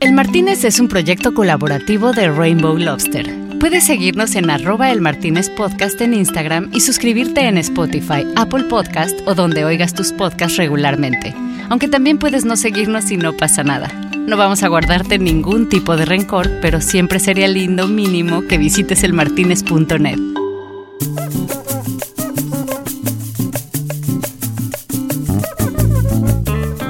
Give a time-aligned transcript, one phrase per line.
[0.00, 3.26] El Martínez es un proyecto colaborativo de Rainbow Lobster.
[3.58, 9.18] Puedes seguirnos en arroba el Martínez Podcast en Instagram y suscribirte en Spotify, Apple Podcast
[9.26, 11.34] o donde oigas tus podcasts regularmente.
[11.70, 13.88] Aunque también puedes no seguirnos y no pasa nada.
[14.14, 19.02] No vamos a guardarte ningún tipo de rencor, pero siempre sería lindo mínimo que visites
[19.04, 20.18] elmartinez.net.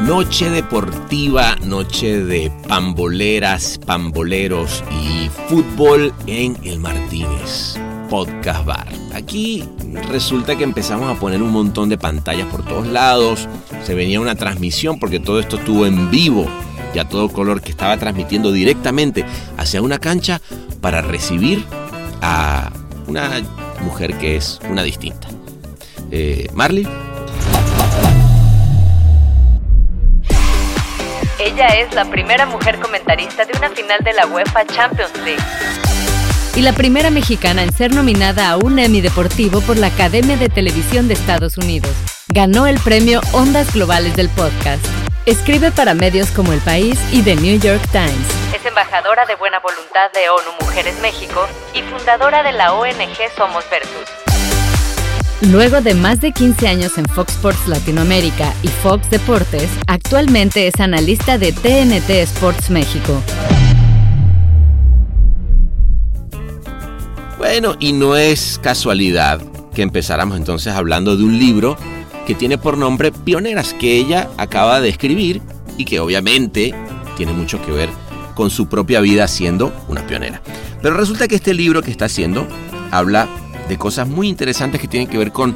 [0.07, 7.77] Noche deportiva, noche de pamboleras, pamboleros y fútbol en el Martínez
[8.11, 8.87] Podcast Bar.
[9.15, 9.65] Aquí
[10.11, 13.49] resulta que empezamos a poner un montón de pantallas por todos lados.
[13.83, 16.47] Se venía una transmisión porque todo esto estuvo en vivo
[16.95, 19.25] y a todo color que estaba transmitiendo directamente
[19.57, 20.43] hacia una cancha
[20.83, 21.65] para recibir
[22.21, 22.71] a
[23.07, 23.41] una
[23.83, 25.29] mujer que es una distinta.
[26.11, 26.87] Eh, Marley.
[31.55, 35.43] Ella es la primera mujer comentarista de una final de la UEFA Champions League.
[36.57, 40.49] Y la primera mexicana en ser nominada a un Emmy Deportivo por la Academia de
[40.49, 41.93] Televisión de Estados Unidos.
[42.27, 44.85] Ganó el premio Ondas Globales del Podcast.
[45.27, 48.53] Escribe para medios como El País y The New York Times.
[48.53, 53.65] Es embajadora de buena voluntad de ONU Mujeres México y fundadora de la ONG Somos
[53.71, 54.24] Versus.
[55.51, 60.81] Luego de más de 15 años en Fox Sports Latinoamérica y Fox Deportes, actualmente es
[60.81, 63.23] analista de TNT Sports México.
[67.37, 69.43] Bueno, y no es casualidad
[69.75, 71.77] que empezáramos entonces hablando de un libro
[72.27, 75.43] que tiene por nombre Pioneras, que ella acaba de escribir
[75.77, 76.75] y que obviamente
[77.19, 77.91] tiene mucho que ver
[78.35, 80.41] con su propia vida siendo una pionera.
[80.81, 82.49] Pero resulta que este libro que está haciendo
[82.91, 83.29] habla
[83.69, 85.55] de cosas muy interesantes que tienen que ver con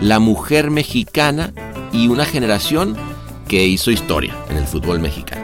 [0.00, 1.52] la mujer mexicana
[1.92, 2.96] y una generación
[3.48, 5.42] que hizo historia en el fútbol mexicano.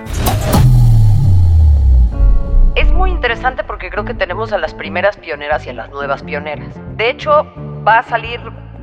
[2.75, 6.23] Es muy interesante porque creo que tenemos a las primeras pioneras y a las nuevas
[6.23, 6.69] pioneras.
[6.97, 7.47] De hecho,
[7.87, 8.41] va a salir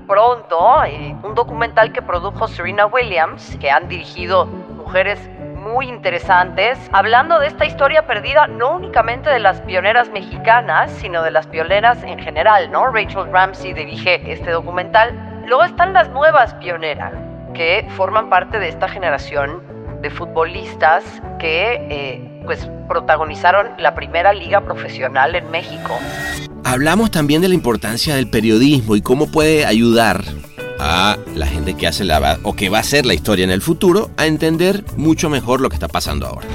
[0.07, 5.19] pronto eh, un documental que produjo Serena Williams, que han dirigido mujeres
[5.63, 11.31] muy interesantes, hablando de esta historia perdida no únicamente de las pioneras mexicanas, sino de
[11.31, 12.91] las pioneras en general, ¿no?
[12.91, 15.43] Rachel Ramsey dirige este documental.
[15.47, 17.13] Luego están las nuevas pioneras,
[17.53, 19.63] que forman parte de esta generación
[20.01, 21.03] de futbolistas
[21.39, 25.97] que eh, pues protagonizaron la primera liga profesional en México.
[26.65, 30.23] Hablamos también de la importancia del periodismo y cómo puede ayudar
[30.79, 33.61] a la gente que hace la o que va a hacer la historia en el
[33.61, 36.47] futuro a entender mucho mejor lo que está pasando ahora.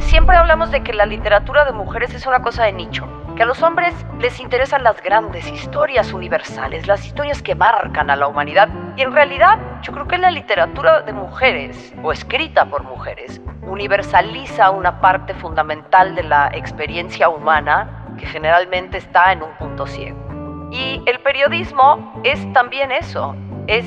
[0.00, 3.06] Siempre hablamos de que la literatura de mujeres es una cosa de nicho,
[3.36, 8.16] que a los hombres les interesan las grandes historias universales, las historias que marcan a
[8.16, 8.68] la humanidad.
[8.96, 14.70] Y en realidad yo creo que la literatura de mujeres, o escrita por mujeres, universaliza
[14.70, 20.29] una parte fundamental de la experiencia humana que generalmente está en un punto ciego.
[20.70, 23.34] Y el periodismo es también eso,
[23.66, 23.84] es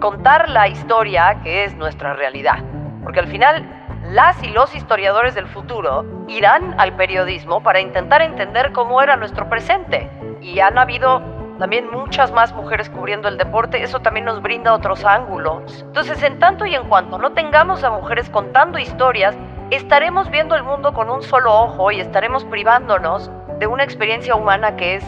[0.00, 2.58] contar la historia que es nuestra realidad.
[3.02, 3.66] Porque al final
[4.10, 9.48] las y los historiadores del futuro irán al periodismo para intentar entender cómo era nuestro
[9.48, 10.10] presente.
[10.40, 11.22] Y han habido
[11.58, 15.82] también muchas más mujeres cubriendo el deporte, eso también nos brinda otros ángulos.
[15.86, 19.36] Entonces, en tanto y en cuanto no tengamos a mujeres contando historias,
[19.70, 23.30] estaremos viendo el mundo con un solo ojo y estaremos privándonos
[23.60, 25.04] de una experiencia humana que es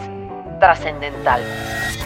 [0.59, 1.41] trascendental.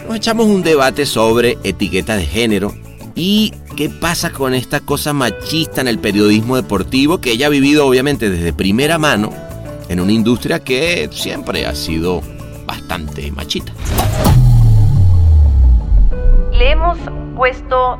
[0.06, 2.72] Nos echamos un debate sobre etiqueta de género
[3.14, 7.86] y qué pasa con esta cosa machista en el periodismo deportivo que ella ha vivido
[7.86, 9.30] obviamente desde primera mano
[9.88, 12.22] en una industria que siempre ha sido
[12.64, 13.72] bastante machista.
[16.52, 16.98] Le hemos
[17.36, 17.98] puesto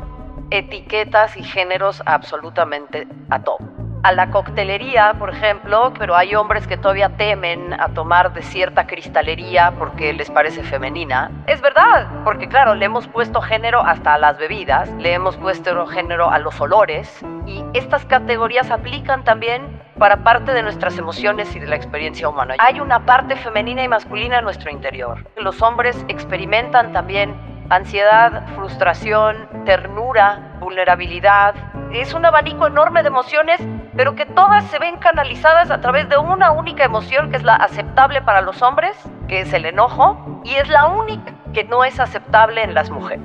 [0.51, 3.57] etiquetas y géneros absolutamente a todo
[4.03, 8.87] a la coctelería, por ejemplo, pero hay hombres que todavía temen a tomar de cierta
[8.87, 11.31] cristalería porque les parece femenina.
[11.47, 15.85] Es verdad, porque claro, le hemos puesto género hasta a las bebidas, le hemos puesto
[15.87, 21.59] género a los olores y estas categorías aplican también para parte de nuestras emociones y
[21.59, 22.55] de la experiencia humana.
[22.57, 25.27] Hay una parte femenina y masculina en nuestro interior.
[25.37, 31.55] Los hombres experimentan también ansiedad, frustración, ternura, vulnerabilidad.
[31.91, 33.59] Es un abanico enorme de emociones
[33.95, 37.55] pero que todas se ven canalizadas a través de una única emoción que es la
[37.55, 38.95] aceptable para los hombres,
[39.27, 43.21] que es el enojo, y es la única que no es aceptable en las mujeres.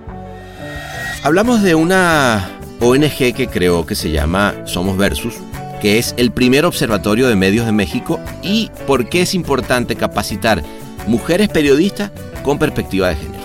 [1.23, 2.49] Hablamos de una
[2.81, 5.39] ONG que creó que se llama Somos Versus,
[5.81, 10.63] que es el primer observatorio de medios de México y por qué es importante capacitar
[11.07, 12.11] mujeres periodistas
[12.43, 13.36] con perspectiva de género.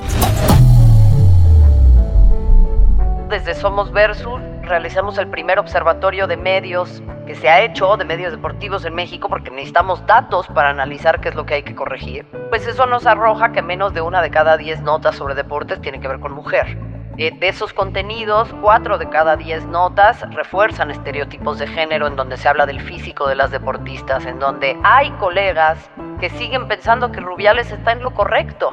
[3.32, 8.34] Desde Somos Versus realizamos el primer observatorio de medios que se ha hecho, de medios
[8.34, 12.26] deportivos en México, porque necesitamos datos para analizar qué es lo que hay que corregir,
[12.50, 16.02] pues eso nos arroja que menos de una de cada diez notas sobre deportes tiene
[16.02, 16.78] que ver con mujer.
[17.18, 22.36] Eh, de esos contenidos, cuatro de cada diez notas refuerzan estereotipos de género en donde
[22.36, 25.90] se habla del físico de las deportistas, en donde hay colegas
[26.20, 28.72] que siguen pensando que Rubiales está en lo correcto.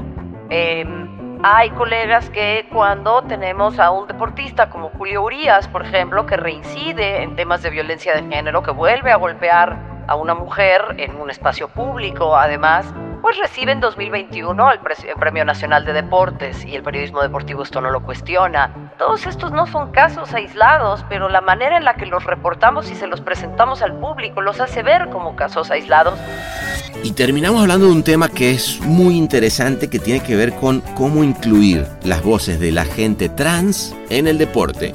[0.50, 1.07] Em,
[1.42, 7.22] hay colegas que cuando tenemos a un deportista como Julio Urias, por ejemplo, que reincide
[7.22, 9.76] en temas de violencia de género, que vuelve a golpear
[10.08, 12.92] a una mujer en un espacio público, además,
[13.22, 14.80] pues recibe en 2021 el,
[15.18, 18.92] Premio Nacional de Deportes y el periodismo deportivo esto no lo cuestiona.
[18.96, 22.94] Todos estos no son casos aislados, pero la manera en la que los reportamos y
[22.94, 26.18] se los presentamos al público los hace ver como casos aislados.
[27.02, 30.80] Y terminamos hablando de un tema que es muy interesante que tiene que ver con
[30.96, 34.92] cómo incluir las voces de la gente trans en el deporte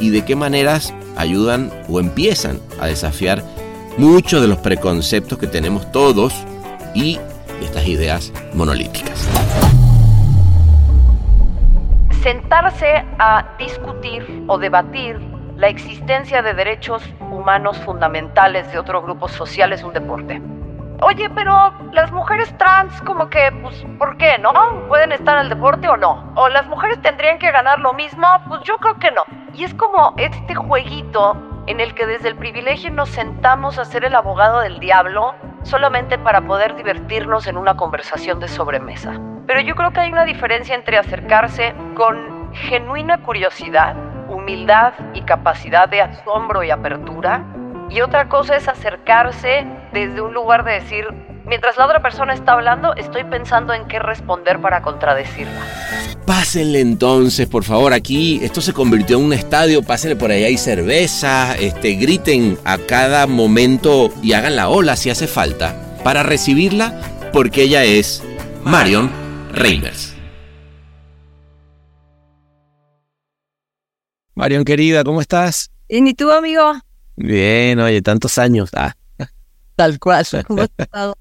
[0.00, 3.42] y de qué maneras ayudan o empiezan a desafiar
[3.98, 6.32] muchos de los preconceptos que tenemos todos
[6.94, 7.18] y
[7.60, 9.28] estas ideas monolíticas.
[12.22, 15.20] Sentarse a discutir o debatir
[15.56, 20.40] la existencia de derechos humanos fundamentales de otro grupo social es un deporte.
[21.04, 24.52] Oye, pero las mujeres trans, como que, pues, ¿por qué no?
[24.86, 26.32] ¿Pueden estar el deporte o no?
[26.36, 28.24] ¿O las mujeres tendrían que ganar lo mismo?
[28.46, 29.24] Pues yo creo que no.
[29.52, 34.04] Y es como este jueguito en el que desde el privilegio nos sentamos a ser
[34.04, 35.34] el abogado del diablo
[35.64, 39.20] solamente para poder divertirnos en una conversación de sobremesa.
[39.48, 43.96] Pero yo creo que hay una diferencia entre acercarse con genuina curiosidad,
[44.28, 47.42] humildad y capacidad de asombro y apertura,
[47.92, 51.04] y otra cosa es acercarse desde un lugar de decir,
[51.44, 55.60] mientras la otra persona está hablando, estoy pensando en qué responder para contradecirla.
[56.24, 60.56] Pásenle entonces, por favor, aquí esto se convirtió en un estadio, pásenle por ahí hay
[60.56, 66.98] cerveza, este, griten a cada momento y hagan la ola si hace falta para recibirla
[67.32, 68.22] porque ella es
[68.64, 69.10] Marion
[69.52, 70.14] Reimers.
[74.34, 75.70] Marion querida, ¿cómo estás?
[75.88, 76.72] ¿Y tú, amigo?
[77.16, 78.70] Bien, oye, tantos años.
[78.74, 78.94] Ah.
[79.76, 80.26] Tal cual.
[80.46, 81.16] ¿Cómo has estado?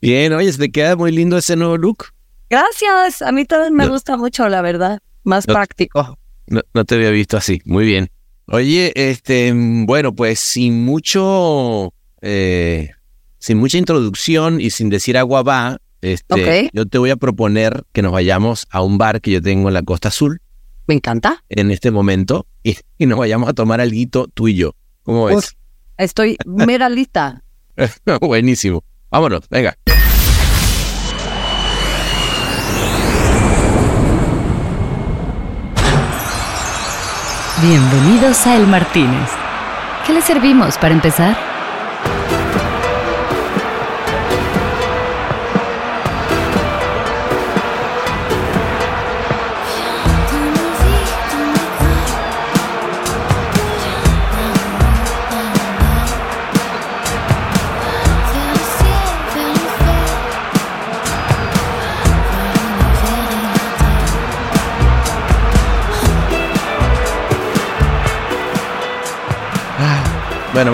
[0.00, 2.06] Bien, oye, te queda muy lindo ese nuevo look.
[2.48, 5.00] Gracias, a mí también me gusta mucho, la verdad.
[5.24, 6.18] Más práctico.
[6.46, 8.10] No, te había visto así, muy bien.
[8.46, 12.90] Oye, este, bueno, pues sin mucho, eh,
[13.38, 18.02] sin mucha introducción y sin decir agua va, este, yo te voy a proponer que
[18.02, 20.42] nos vayamos a un bar que yo tengo en la Costa Azul.
[20.86, 21.42] Me encanta.
[21.48, 22.76] En este momento y,
[23.06, 24.74] nos vayamos a tomar algo tú y yo.
[25.04, 25.56] ¿Cómo ves?
[25.98, 27.44] estoy mera lista.
[28.20, 28.82] Buenísimo.
[29.10, 29.76] Vámonos, venga.
[37.60, 39.30] Bienvenidos a El Martínez.
[40.06, 41.36] ¿Qué le servimos para empezar?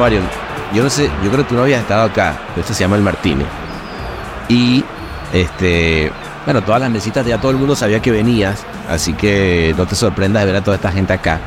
[0.01, 0.31] Bueno, Mario,
[0.75, 3.03] yo no sé, yo creo que tú no habías estado acá, este se llama el
[3.03, 3.47] Martínez.
[4.49, 4.83] Y
[5.31, 6.11] este,
[6.47, 9.95] bueno, todas las mesitas ya todo el mundo sabía que venías, así que no te
[9.95, 11.39] sorprendas de ver a toda esta gente acá.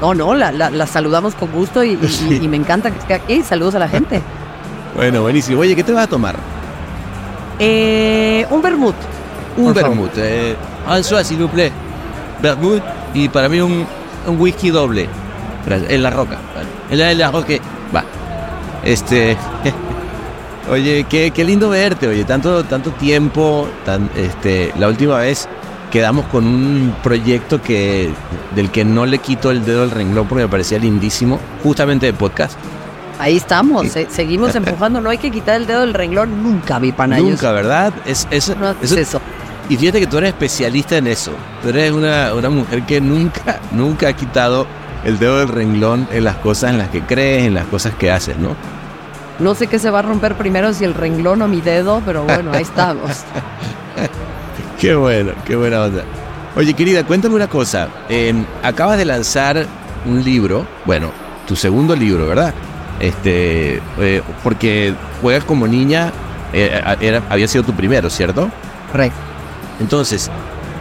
[0.00, 3.42] No, no, la, saludamos con gusto y, me encanta que esté aquí.
[3.42, 4.20] Saludos a la gente.
[4.96, 5.60] Bueno, buenísimo.
[5.60, 6.34] Oye, ¿qué te vas a tomar?
[7.60, 8.96] Eh, un vermut.
[9.56, 10.10] Un vermut.
[10.16, 10.56] Eh,
[11.38, 11.70] vous plaît.
[12.42, 12.82] Vermut
[13.14, 13.86] y para mí un,
[14.26, 15.08] un whisky doble.
[15.68, 16.38] En la roca.
[16.90, 17.30] En la, la.
[17.30, 18.04] Va.
[18.84, 19.36] Este.
[20.70, 22.24] oye, qué, qué, lindo verte, oye.
[22.24, 23.68] Tanto, tanto tiempo.
[23.84, 25.48] Tan, este, la última vez
[25.90, 28.10] quedamos con un proyecto que
[28.54, 32.12] del que no le quito el dedo al renglón porque me parecía lindísimo, justamente de
[32.12, 32.58] podcast.
[33.18, 37.18] Ahí estamos, seguimos empujando, no hay que quitar el dedo del renglón nunca, mi pana.
[37.18, 37.92] Nunca, ¿verdad?
[38.06, 38.48] Es, es,
[38.82, 39.20] eso.
[39.68, 41.32] Y fíjate que tú eres especialista en eso.
[41.62, 44.66] Tú eres una, una mujer que nunca, nunca ha quitado
[45.04, 48.10] el dedo del renglón en las cosas en las que crees, en las cosas que
[48.10, 48.56] haces, ¿no?
[49.38, 52.24] No sé qué se va a romper primero, si el renglón o mi dedo, pero
[52.24, 53.10] bueno, ahí estamos.
[54.80, 56.04] qué bueno, qué buena onda.
[56.56, 57.88] Oye, querida, cuéntame una cosa.
[58.08, 59.64] Em, acabas de lanzar
[60.04, 61.10] un libro, bueno,
[61.46, 62.52] tu segundo libro, ¿verdad?
[62.98, 66.12] Este, eh, porque juegas como niña,
[66.52, 68.50] eh, era, había sido tu primero, ¿cierto?
[68.92, 69.18] Correcto.
[69.80, 70.30] Entonces,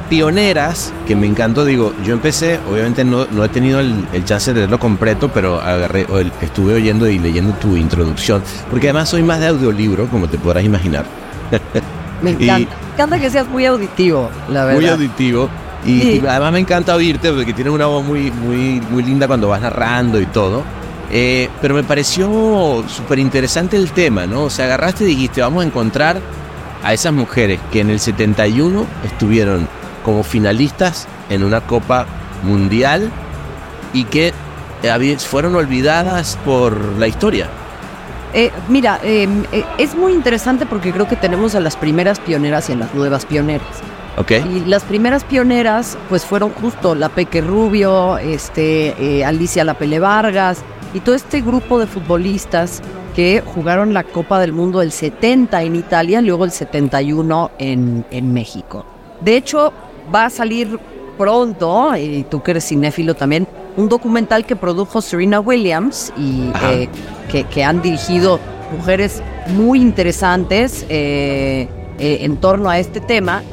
[0.10, 4.62] pioneras, que me encantó, digo, yo empecé, obviamente no, no he tenido el, chance de
[4.62, 6.06] leerlo completo, pero agarré,
[6.42, 10.64] estuve oyendo y leyendo tu introducción, porque además soy más de audiolibro, como te podrás
[10.64, 11.06] imaginar.
[12.22, 14.82] Me encanta, me encanta que seas muy auditivo, la verdad.
[14.82, 15.50] Muy auditivo.
[15.86, 19.62] Y, además me encanta oírte porque tienes una voz muy, muy, muy linda cuando vas
[19.62, 20.64] narrando y todo.
[21.10, 24.44] Eh, pero me pareció súper interesante el tema, ¿no?
[24.44, 26.20] O sea, agarraste y dijiste, vamos a encontrar
[26.84, 29.68] a esas mujeres que en el 71 estuvieron
[30.04, 32.06] como finalistas en una Copa
[32.44, 33.12] Mundial
[33.94, 34.34] y que
[35.28, 37.48] fueron olvidadas por la historia.
[38.34, 42.70] Eh, mira, em, eh, es muy interesante porque creo que tenemos a las primeras pioneras
[42.70, 43.68] y a las nuevas pioneras.
[44.18, 44.44] Okay.
[44.44, 50.00] Y las primeras pioneras, pues fueron justo la Peque Rubio, este, eh, Alicia La Pele
[50.00, 50.62] Vargas
[50.94, 52.82] y todo este grupo de futbolistas
[53.16, 58.34] que jugaron la Copa del Mundo el 70 en Italia, luego el 71 en, en
[58.34, 58.86] México.
[59.22, 59.74] De hecho,
[60.14, 60.80] va a salir
[61.18, 66.88] pronto, y tú que eres cinéfilo también, un documental que produjo Serena Williams y eh,
[67.30, 68.40] que, han dirigido
[68.78, 71.68] mujeres muy interesantes eh,
[72.00, 73.44] eh, en torno a este tema,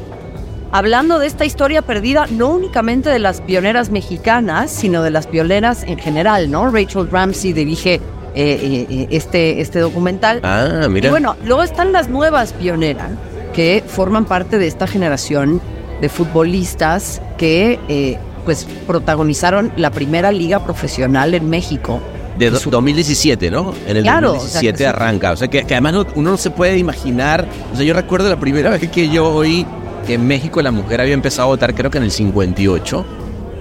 [0.70, 5.82] hablando de esta historia perdida no únicamente de las pioneras mexicanas, sino de las pioneras
[5.82, 6.70] en general, ¿no?
[6.70, 8.00] Rachel Ramsey dirige
[8.34, 10.40] este, este documental.
[10.42, 11.08] Ah, mira.
[11.08, 13.10] Y bueno, luego están las nuevas pioneras
[13.54, 15.62] que forman parte de esta generación
[16.00, 22.00] de futbolistas que eh, pues protagonizaron la primera liga profesional en México.
[22.38, 23.74] De 2017, ¿no?
[23.86, 25.32] En el 2017 arranca.
[25.32, 27.46] O sea, que, además uno no se puede imaginar.
[27.72, 29.66] O sea, yo recuerdo la primera vez que yo oí
[30.06, 33.04] que en México la mujer había empezado a votar, creo que en el 58.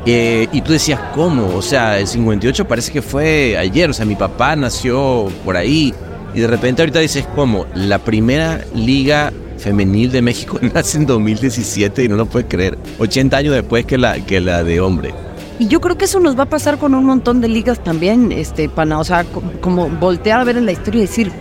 [0.06, 1.56] Eh, y tú decías, ¿cómo?
[1.56, 3.90] O sea, el 58 parece que fue ayer.
[3.90, 5.94] O sea, mi papá nació por ahí.
[6.36, 7.66] Y de repente ahorita dices, ¿cómo?
[7.74, 12.78] La primera liga femenil de México nace en 2017 y no lo puede creer.
[13.00, 15.14] 80 años después que la, que la de hombre.
[15.58, 18.32] Y yo creo que eso nos va a pasar con un montón de ligas también,
[18.32, 19.00] este, pana.
[19.00, 19.26] O sea,
[19.62, 21.32] como voltear a ver en la historia y decir,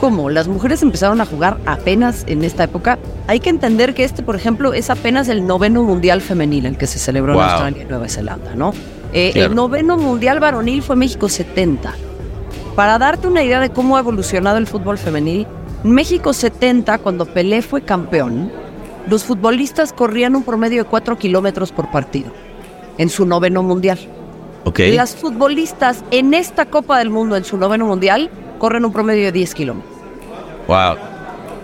[0.00, 0.30] ¿cómo?
[0.30, 2.98] Las mujeres empezaron a jugar apenas en esta época.
[3.26, 6.86] Hay que entender que este, por ejemplo, es apenas el noveno mundial femenil, el que
[6.86, 8.72] se celebró en Australia y Nueva Zelanda, ¿no?
[9.12, 11.94] Eh, el noveno mundial varonil fue México 70.
[12.76, 15.46] Para darte una idea de cómo ha evolucionado el fútbol femenil,
[15.84, 18.50] México 70, cuando Pelé fue campeón,
[19.06, 22.32] los futbolistas corrían un promedio de 4 kilómetros por partido
[22.96, 23.98] en su noveno mundial.
[24.64, 24.96] Okay.
[24.96, 29.32] Las futbolistas en esta Copa del Mundo, en su noveno mundial, corren un promedio de
[29.32, 29.94] 10 kilómetros.
[30.66, 30.96] Wow.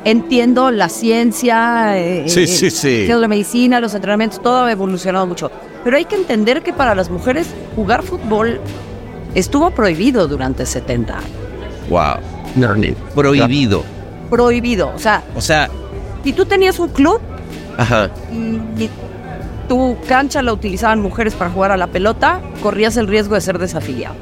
[0.04, 3.06] Entiendo la ciencia, eh, sí, sí, sí.
[3.08, 5.50] la medicina, los entrenamientos, todo ha evolucionado mucho.
[5.82, 8.60] Pero hay que entender que para las mujeres jugar fútbol
[9.34, 11.30] estuvo prohibido durante 70 años.
[11.88, 12.18] Wow.
[13.14, 13.82] Prohibido
[14.30, 14.92] prohibido.
[14.94, 15.68] O sea, o sea,
[16.24, 17.20] si tú tenías un club
[17.76, 18.10] ajá.
[18.32, 18.88] Y,
[19.68, 23.56] tu cancha la utilizaban mujeres para jugar a la pelota, corrías el riesgo de ser
[23.60, 24.16] desafiliado.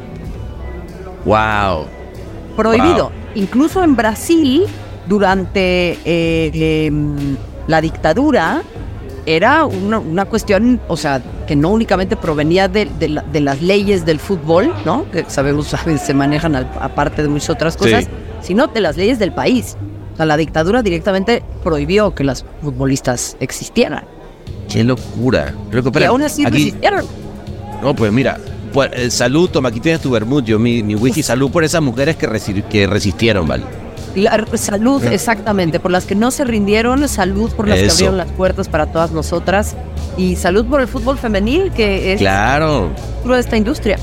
[1.24, 1.86] Wow.
[2.54, 3.10] Prohibido.
[3.34, 4.66] Incluso en Brasil,
[5.06, 8.60] durante eh, em, la dictadura,
[9.24, 12.86] era una, cuestión, o sea, que no únicamente provenía de,
[13.32, 15.10] las leyes del fútbol, ¿no?
[15.10, 15.74] Que sabemos,
[16.04, 18.06] se manejan aparte de muchas otras cosas,
[18.42, 19.78] sino de las leyes del país
[20.18, 24.04] sea, la dictadura directamente prohibió que las futbolistas existieran.
[24.68, 25.54] ¡Qué locura!
[25.98, 27.06] y aún así existieron.
[27.82, 28.36] No, pues mira,
[28.72, 32.16] pues, eh, salud, toma, aquí tienes tu vermut, mi, mi wiki, salud por esas mujeres
[32.16, 33.64] que, que resistieron, ¿vale?
[34.54, 38.68] salud, exactamente, por las que no se rindieron, salud por las que abrieron las puertas
[38.68, 39.76] para todas nosotras
[40.16, 42.90] y salud por el fútbol femenil, que es claro.
[43.24, 43.96] de esta industria.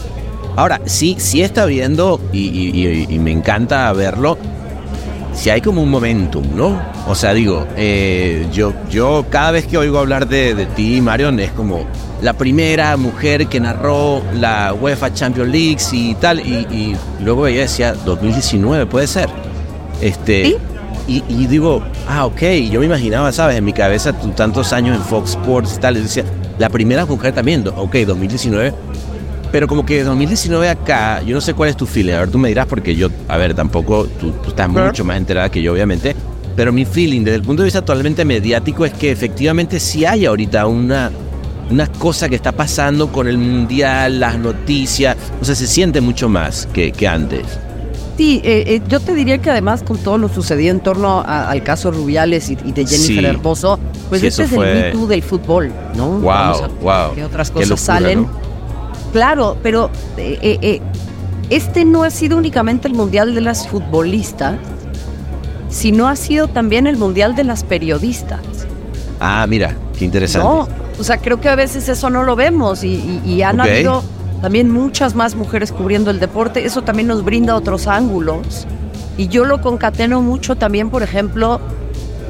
[0.55, 4.37] Ahora, sí, sí está viendo y, y me encanta verlo
[5.35, 6.81] si hay como un momentum, ¿no?
[7.07, 11.39] O sea, digo, eh, yo, yo cada vez que oigo hablar de, de ti, Marion,
[11.39, 11.85] es como
[12.21, 17.93] la primera mujer que narró la UEFA Champions League y tal, y, luego ella decía
[17.93, 19.29] 2019, puede ser.
[20.01, 20.57] Este,
[21.07, 23.57] y, y, digo, ah, ok, yo me imaginaba, ¿sabes?
[23.57, 26.23] En mi cabeza, tantos años en Fox Sports y tal, y decía,
[26.57, 28.73] la primera mujer también, ok, 2019
[29.55, 32.11] pero como que 2019 acá, yo no sé cuál es tu feeling.
[32.11, 35.49] A ver, tú me dirás, porque yo, a ver, tampoco, tú, estás mucho más enterada
[35.49, 36.13] que yo, obviamente.
[36.57, 40.25] Pero mi feeling, desde el punto de vista totalmente mediático, es que efectivamente sí hay
[40.25, 41.09] ahorita una,
[41.71, 45.15] una cosa que está pasando con el mundial, las noticias.
[45.39, 47.45] O sea, se siente mucho más que, que antes.
[48.17, 51.63] Sí, eh, eh, yo te diría que además con todo lo sucedido en torno al
[51.63, 56.19] caso Rubiales y, de Jennifer Hermoso, pues este es el Me del fútbol, ¿no?
[56.19, 57.15] Wow, wow.
[57.15, 58.27] Que otras cosas salen.
[59.15, 60.81] Claro, pero eh, eh, eh,
[61.49, 64.57] este no ha sido únicamente el Mundial de las futbolistas,
[65.69, 68.41] sino ha sido también el Mundial de las periodistas.
[69.21, 70.45] Ah, mira, qué interesante.
[70.45, 70.67] No,
[70.99, 74.03] O sea, creo que a veces eso no lo vemos y, y, y han habido
[74.41, 76.65] también muchas más mujeres cubriendo el deporte.
[76.65, 78.67] Eso también nos brinda otros ángulos.
[79.17, 81.61] Y yo lo concateno mucho también, por ejemplo,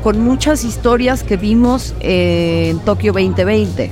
[0.03, 3.89] con muchas historias que vimos en Tokio 2020.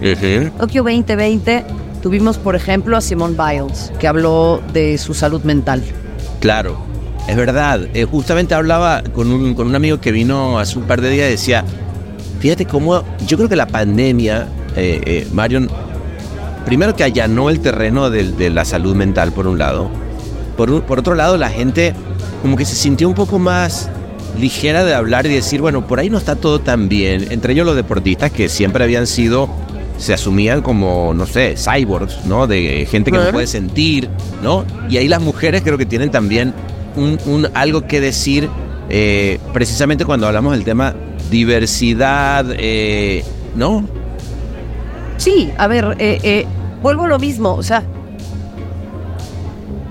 [0.00, 0.58] Ujú.
[0.58, 1.64] Tokio 2020
[2.02, 5.82] tuvimos, por ejemplo, a Simone Biles, que habló de su salud mental.
[6.40, 6.78] Claro,
[7.28, 7.80] es verdad.
[7.94, 11.28] Eh, justamente hablaba con un, con un amigo que vino hace un par de días
[11.28, 11.64] y decía,
[12.40, 15.68] fíjate cómo yo creo que la pandemia, eh, eh, Marion,
[16.64, 19.90] primero que allanó el terreno del- de, la salud mental, por un lado.
[20.56, 21.94] Por, un- por otro lado, la gente
[22.42, 23.90] como que se sintió un poco más
[24.38, 27.26] ligera de hablar y decir, bueno, por ahí no está todo tan bien.
[27.30, 29.48] Entre ellos los deportistas que siempre habían sido,
[30.00, 32.46] se asumían como, no sé, cyborgs, ¿no?
[32.46, 34.08] De gente que no puede sentir,
[34.42, 34.64] ¿no?
[34.88, 36.54] Y ahí las mujeres creo que tienen también
[36.96, 38.48] un, un- algo que decir,
[38.88, 40.94] eh, precisamente cuando hablamos del tema
[41.30, 43.22] diversidad, eh,
[43.54, 43.84] ¿no?
[45.18, 46.46] Sí, a ver, eh,
[46.82, 47.82] vuelvo a lo mismo, o sea,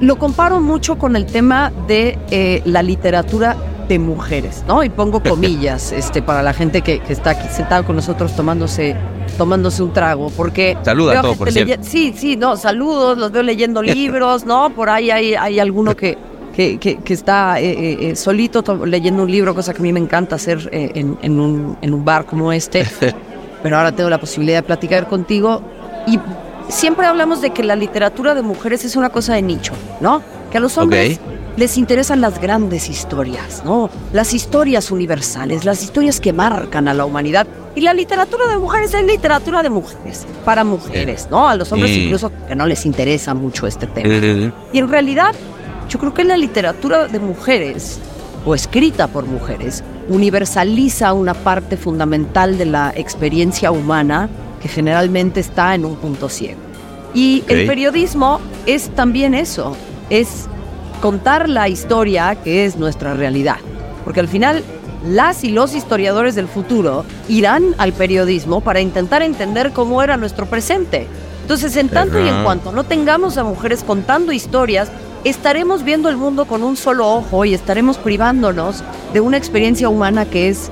[0.01, 3.55] lo comparo mucho con el tema de la literatura
[3.89, 4.83] de mujeres, ¿no?
[4.83, 8.95] Y pongo comillas este, para la gente que, que está aquí sentada con nosotros tomándose,
[9.37, 10.77] tomándose un trago, porque...
[10.83, 11.83] Saluda a gente por cierto.
[11.83, 14.69] Sí, sí, no, saludos, los veo leyendo libros, ¿no?
[14.69, 16.17] Por ahí hay, hay alguno que,
[16.55, 19.83] que, que- que está eh, eh, eh, solito to- leyendo un libro, cosa que a
[19.83, 22.85] mí me encanta hacer eh, en, en un, en un bar como este
[23.63, 25.61] pero ahora tengo la posibilidad de platicar contigo
[26.07, 26.17] y
[26.69, 30.21] siempre hablamos de que la literatura de mujeres es una cosa de nicho, ¿no?
[30.51, 31.19] Que a los hombres
[31.59, 33.89] les interesan las grandes historias, ¿no?
[34.13, 37.45] Las historias universales, las historias que marcan a la humanidad.
[37.75, 41.49] Y la literatura de mujeres es literatura de mujeres, para mujeres, ¿no?
[41.49, 44.07] A los hombres incluso que no les interesa mucho este tema.
[44.07, 44.53] Ujú.
[44.71, 45.35] Y en realidad,
[45.89, 47.99] yo creo que la literatura de mujeres,
[48.45, 54.29] o escrita por mujeres, universaliza una parte fundamental de la experiencia humana
[54.61, 56.61] que generalmente está en un punto ciego.
[57.13, 57.51] Y Ok.
[57.51, 59.75] el periodismo es también eso,
[60.09, 60.47] es
[60.99, 63.57] contar la historia que es nuestra realidad.
[64.03, 64.63] Porque al final,
[65.05, 70.45] las y los historiadores del futuro irán al periodismo para intentar entender cómo era nuestro
[70.45, 71.07] presente.
[71.41, 74.91] Entonces, en tanto y en cuanto no tengamos a mujeres contando historias,
[75.23, 78.83] estaremos viendo el mundo con un solo ojo y estaremos privándonos
[79.13, 80.69] de una experiencia humana que es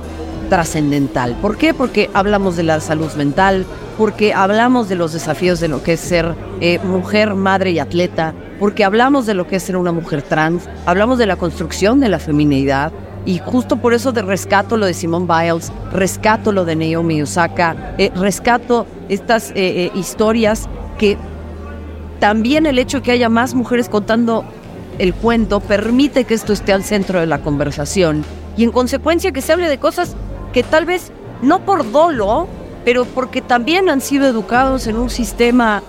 [0.48, 1.36] trascendental.
[1.42, 1.74] ¿Por qué?
[1.74, 3.66] Porque hablamos de la salud mental,
[3.98, 8.32] porque hablamos de los desafíos de lo que es ser eh, mujer, madre y atleta,
[8.60, 12.08] porque hablamos de lo que es ser una mujer trans, hablamos de la construcción de
[12.08, 12.92] la feminidad.
[13.26, 17.94] Y justo por eso de rescato lo de Simone Biles, rescato lo de Naomi Osaka,
[17.98, 21.18] eh, rescato estas eh, historias que
[22.20, 24.44] también el hecho de que haya más mujeres contando
[24.98, 28.24] el cuento permite que esto esté al centro de la conversación
[28.56, 30.16] y en consecuencia que se hable de cosas
[30.52, 32.48] que tal vez no por dolo,
[32.88, 35.82] pero porque también han sido educados en un sistema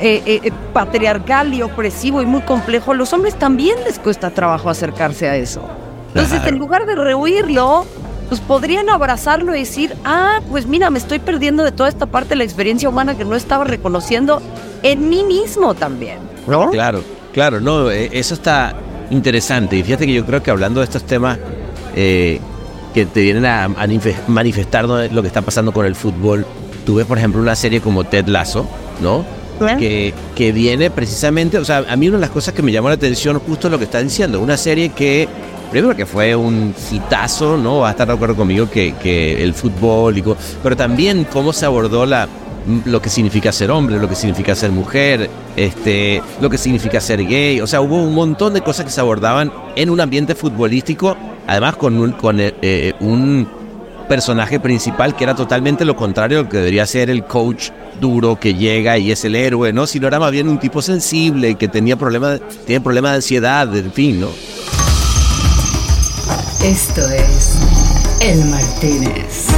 [0.00, 4.28] eh, eh, eh, patriarcal y opresivo y muy complejo, a los hombres también les cuesta
[4.30, 5.62] trabajo acercarse a eso.
[6.08, 6.48] Entonces, Claro.
[6.48, 7.86] en lugar de rehuirlo,
[8.28, 12.30] pues podrían abrazarlo y decir, ah, pues mira, me estoy perdiendo de toda esta parte
[12.30, 14.42] de la experiencia humana que no estaba reconociendo
[14.82, 16.18] en mí mismo también.
[16.48, 16.70] ¿No?
[16.70, 18.74] Claro, claro, no, eh, eso está
[19.10, 19.76] interesante.
[19.76, 21.38] Y fíjate que yo creo que hablando de estos temas
[21.94, 22.40] eh,
[22.92, 26.46] que te vienen a manife- manifestar lo que está pasando con el fútbol,
[26.84, 28.66] tú ves, por ejemplo, una serie como Ted Lasso,
[29.00, 29.24] ¿no?
[29.78, 32.88] Que, que viene precisamente, o sea, a mí una de las cosas que me llamó
[32.88, 35.28] la atención justo lo que está diciendo, una serie que,
[35.70, 37.78] primero que fue un hitazo, ¿no?
[37.78, 41.52] Va a estar de acuerdo conmigo que, que el fútbol, y co- pero también cómo
[41.52, 42.28] se abordó la,
[42.84, 47.24] lo que significa ser hombre, lo que significa ser mujer, este, lo que significa ser
[47.26, 47.60] gay.
[47.60, 51.76] O sea, hubo un montón de cosas que se abordaban en un ambiente futbolístico, además
[51.76, 53.48] con un, con eh, eh, un
[54.08, 57.70] personaje principal que era totalmente lo contrario de lo que debería ser el coach
[58.00, 59.86] duro que llega y es el héroe, ¿no?
[59.86, 63.92] Sino era más bien un tipo sensible que tenía problemas, tiene problemas de ansiedad, en
[63.92, 64.28] fin, ¿no?
[66.62, 67.56] Esto es
[68.20, 69.48] El Martínez.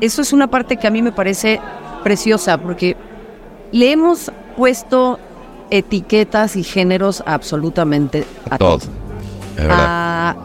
[0.00, 1.60] Eso es una parte que a mí me parece
[2.02, 2.96] preciosa porque
[3.72, 5.18] le hemos puesto
[5.70, 8.80] etiquetas y géneros absolutamente a Todo.
[9.68, 10.36] a,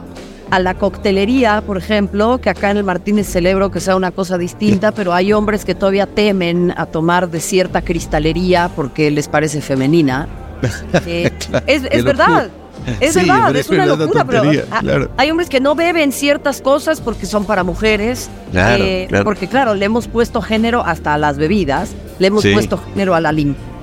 [0.50, 4.38] a la coctelería, por ejemplo, que acá en el Martínez celebro que sea una cosa
[4.38, 9.62] distinta, pero hay hombres que todavía temen a tomar de cierta cristalería porque les parece
[9.62, 10.28] femenina.
[11.08, 11.32] Eh,
[11.66, 12.52] es verdad.
[13.00, 15.10] Es Sí, verdad, pero es una locura, pero tontería, ah, claro.
[15.18, 19.24] hay hombres que no beben ciertas cosas porque son para mujeres, Claro, eh, claro.
[19.26, 22.54] porque claro, le hemos puesto género hasta a las bebidas, le hemos Sí.
[22.54, 23.30] puesto género a la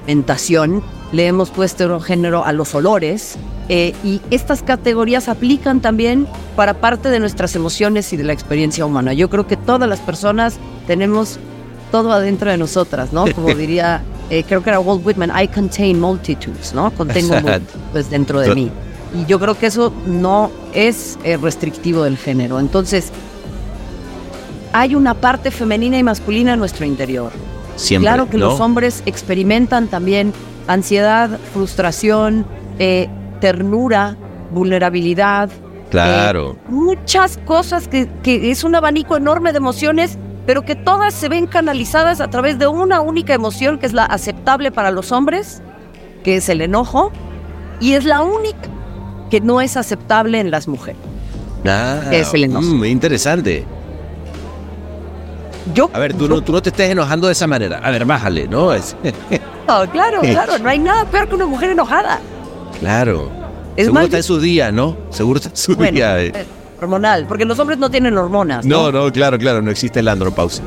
[0.06, 0.82] alimentación,
[1.12, 3.36] le hemos puesto género a los olores,
[3.70, 8.86] Eh, y estas categorías aplican también para parte de nuestras emociones y de la experiencia
[8.86, 9.12] humana.
[9.12, 10.56] Yo creo que todas las personas
[10.86, 11.38] tenemos
[11.92, 13.26] todo adentro de nosotras, ¿no?
[13.34, 16.90] Como diría, eh, creo que era Walt Whitman, I contain multitudes, ¿no?
[16.92, 17.34] Contengo
[17.92, 18.70] pues dentro de mí.
[19.14, 22.60] Y yo creo que eso no es eh, restrictivo del género.
[22.60, 23.10] Entonces,
[24.72, 27.32] hay una parte femenina y masculina en nuestro interior.
[27.76, 30.32] Siempre, claro que los hombres experimentan también
[30.66, 32.44] ansiedad, frustración,
[32.78, 33.08] eh,
[33.40, 34.16] ternura,
[34.52, 35.50] vulnerabilidad.
[35.90, 36.58] Claro.
[36.68, 40.18] muchas cosas que, que es un abanico enorme de emociones
[40.48, 44.06] pero que todas se ven canalizadas a través de una única emoción que es la
[44.06, 45.60] aceptable para los hombres,
[46.24, 47.12] que es el enojo,
[47.80, 48.70] y es la única
[49.30, 51.00] que no es aceptable en las mujeres.
[51.66, 52.66] Ah, es el enojo.
[52.66, 53.64] Muy mm, interesante.
[55.74, 57.78] Yo, a ver, tú, no, tú no te estés enojando de esa manera.
[57.82, 58.72] A ver, bájale, ¿no?
[58.72, 58.96] Es...
[59.92, 62.20] claro, claro, no hay nada peor que una mujer enojada.
[62.80, 63.30] Claro.
[63.76, 64.96] Seguro está en su día, ¿no?
[65.10, 66.20] Seguro está en su día.
[66.20, 66.46] Eh
[66.80, 68.64] hormonal, porque los hombres no tienen hormonas.
[68.64, 70.64] No, no, claro, claro, no existe la andropausia.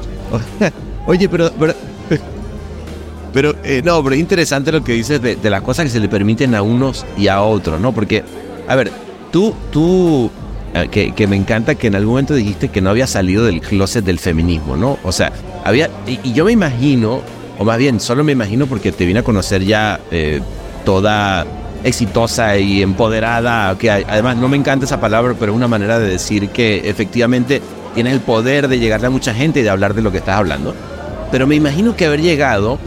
[1.07, 1.51] Oye, pero,
[3.33, 6.09] pero, eh, no, pero es interesante lo que dices de, las cosas que se le
[6.09, 7.91] permiten a unos y a otros, ¿no?
[7.91, 8.23] Porque,
[8.71, 8.89] a ver,
[9.33, 10.31] tú, tú,
[10.73, 14.05] eh, que, me encanta que en algún momento dijiste que no había salido del closet
[14.05, 14.97] del feminismo, ¿no?
[15.03, 15.33] O sea,
[15.65, 17.19] había, y, yo me imagino,
[17.59, 20.39] o más bien, solo me imagino porque te vine a conocer ya eh,
[20.85, 21.45] toda
[21.83, 26.07] exitosa y empoderada, que además no me encanta esa palabra, pero es una manera de
[26.07, 27.61] decir que efectivamente
[27.93, 30.37] tienes el poder de llegarle a mucha gente y de hablar de lo que estás
[30.37, 30.73] hablando.
[31.29, 32.79] Pero me imagino que haber llegado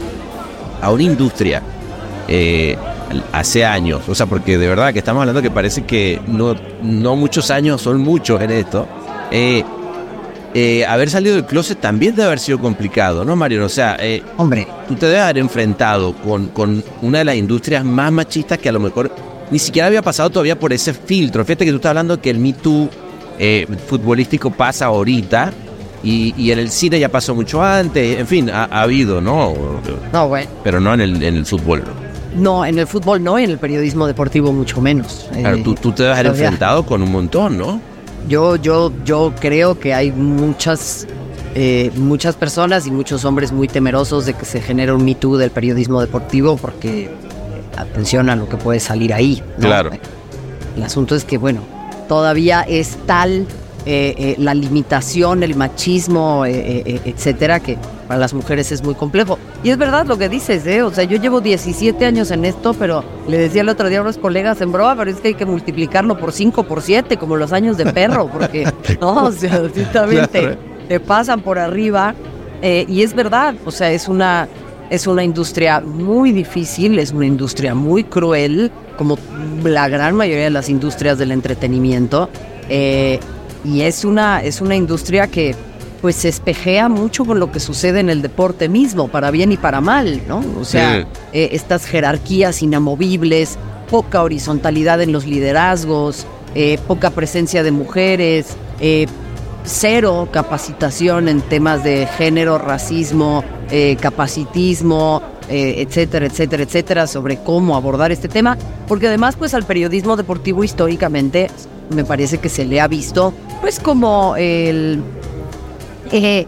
[0.81, 1.61] a una industria
[2.27, 2.75] eh,
[3.31, 7.15] hace años, o sea, porque de verdad que estamos hablando que parece que no, no
[7.15, 8.87] muchos años son muchos en esto.
[9.31, 9.63] Eh,
[10.53, 13.65] eh, haber salido del closet también debe haber sido complicado, ¿no, Mario?
[13.65, 17.83] O sea, eh, hombre, tú te debes haber enfrentado con, con una de las industrias
[17.83, 19.11] más machistas que a lo mejor
[19.51, 21.43] ni siquiera había pasado todavía por ese filtro.
[21.43, 22.89] Fíjate que tú estás hablando que el Me Too
[23.37, 25.51] eh, futbolístico pasa ahorita
[26.03, 28.19] y, en el cine ya pasó mucho antes.
[28.19, 29.53] En fin, ha, habido, ¿no?
[30.13, 30.49] No, bueno.
[30.63, 31.83] Pero no en el, en el fútbol.
[32.35, 35.27] No, en el fútbol no, y en el periodismo deportivo mucho menos.
[35.31, 37.79] Claro, tú, tú te debes haber enfrentado con un montón, ¿no?
[38.27, 41.07] Yo, yo, yo creo que hay muchas,
[41.53, 45.37] eh, muchas personas y muchos hombres muy temerosos de que se genere un Me Too
[45.37, 47.09] del periodismo deportivo porque
[47.77, 49.41] atención a lo que puede salir ahí.
[49.59, 49.91] Claro.
[50.75, 51.61] El asunto es que, bueno,
[52.07, 53.47] todavía es tal
[53.85, 59.37] eh, eh, la limitación, el machismo, eh, etcétera, que para las mujeres es muy complejo.
[59.63, 60.81] Y es verdad lo que dices, ¿eh?
[60.81, 64.01] O sea, yo llevo 17 años en esto, pero le decía el otro día a
[64.01, 67.35] unos colegas en broma, pero es que hay que multiplicarlo por 5, por 7, como
[67.35, 72.13] los años de perro, porque, no, o sea, ciertamente te pasan por arriba.
[72.61, 74.47] y es verdad, o sea, es una,
[74.89, 79.17] es una industria muy difícil, es una industria muy cruel, como
[79.63, 82.29] la gran mayoría de las industrias del entretenimiento.
[82.69, 83.19] Eh,
[83.63, 85.55] y es una, es una industria que
[86.05, 89.57] pues se espejea mucho con lo que sucede en el deporte mismo, para bien y
[89.57, 90.43] para mal, ¿no?
[90.61, 90.99] O sea,
[91.33, 93.57] eh, estas jerarquías inamovibles,
[93.89, 99.07] poca horizontalidad en los liderazgos, eh, poca presencia de mujeres, eh,
[99.63, 103.43] cero capacitación en temas de género, racismo,
[103.99, 110.63] capacitismo, etcétera, etcétera, etcétera, sobre cómo abordar este tema, porque además pues al periodismo deportivo
[110.63, 111.47] históricamente
[111.89, 115.01] me parece que se le ha visto pues como el
[116.11, 116.45] eh,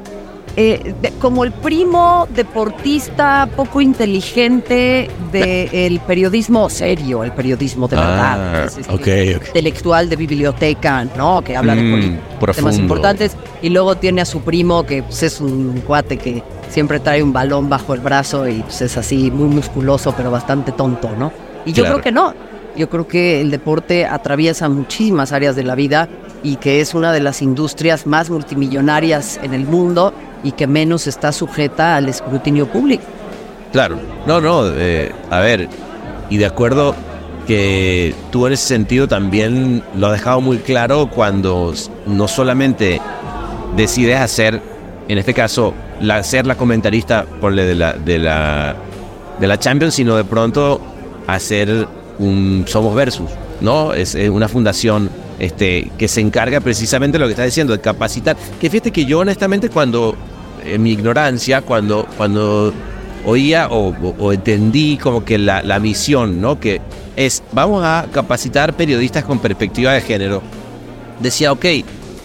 [0.60, 8.66] eh, como el primo deportista poco inteligente del periodismo serio, el periodismo de verdad, ah,
[8.66, 11.44] este, intelectual de biblioteca, ¿no?
[11.44, 12.20] Que habla de mm,
[12.56, 13.38] temas importantes.
[13.62, 17.34] Y luego tiene a su primo que pues, es un cuate que siempre trae un
[17.34, 21.32] balón bajo el brazo y pues, es así muy musculoso pero bastante tonto, ¿no?
[21.68, 22.34] Y yo creo que no.
[22.76, 26.10] Yo creo que el deporte atraviesa muchísimas áreas de la vida
[26.48, 30.14] y que es una de las industrias más multimillonarias en el mundo
[30.46, 33.04] y que menos está sujeta al escrutinio público.
[33.74, 35.68] Claro, no, no, eh, a ver,
[36.30, 36.96] y de acuerdo
[37.48, 41.74] que tú en ese sentido también lo has dejado muy claro cuando
[42.06, 43.02] no solamente
[43.76, 44.62] decides hacer,
[45.10, 48.74] en este caso, la, ser la comentarista de la, de la,
[49.38, 50.80] de la Champions, sino de pronto
[51.28, 51.86] hacer
[52.20, 53.30] un Somos Versus,
[53.60, 53.94] ¿no?
[53.94, 58.36] Es, una fundación este, que se encarga precisamente de lo que está diciendo, de capacitar.
[58.60, 60.16] Que fíjate que yo honestamente cuando,
[60.66, 62.74] en mi ignorancia, cuando, cuando
[63.26, 66.60] oía o, entendí como que la, la, misión, ¿no?
[66.60, 66.82] Que
[67.16, 70.42] es, vamos a capacitar periodistas con perspectiva de género.
[71.20, 71.66] Decía, ok,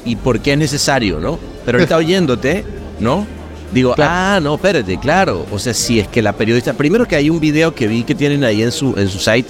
[0.05, 1.39] ¿y por qué es necesario, no?
[1.65, 2.65] Pero está oyéndote,
[3.01, 3.27] ¿no?
[3.73, 5.47] Digo, ah, no, espérate, claro.
[5.51, 6.75] O sea, si es que la periodista.
[6.75, 9.49] Primero que hay un video que vi que tienen ahí en su, en su site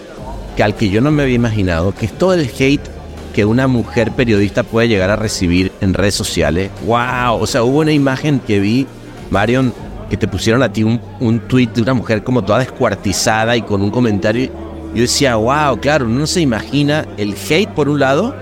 [0.57, 3.02] que al que yo no me había imaginado, que es todo el hate
[3.33, 6.71] que una mujer periodista puede llegar a recibir en redes sociales.
[6.87, 7.41] ¡Wow!
[7.41, 8.87] O sea, hubo una imagen que vi,
[9.31, 9.73] Marion,
[10.11, 13.63] que te pusieron a ti un, un tweet de una mujer como toda descuartizada y
[13.63, 14.51] con un comentario.
[14.95, 18.35] Yo decía, wow, claro, uno no se imagina el hate por un lado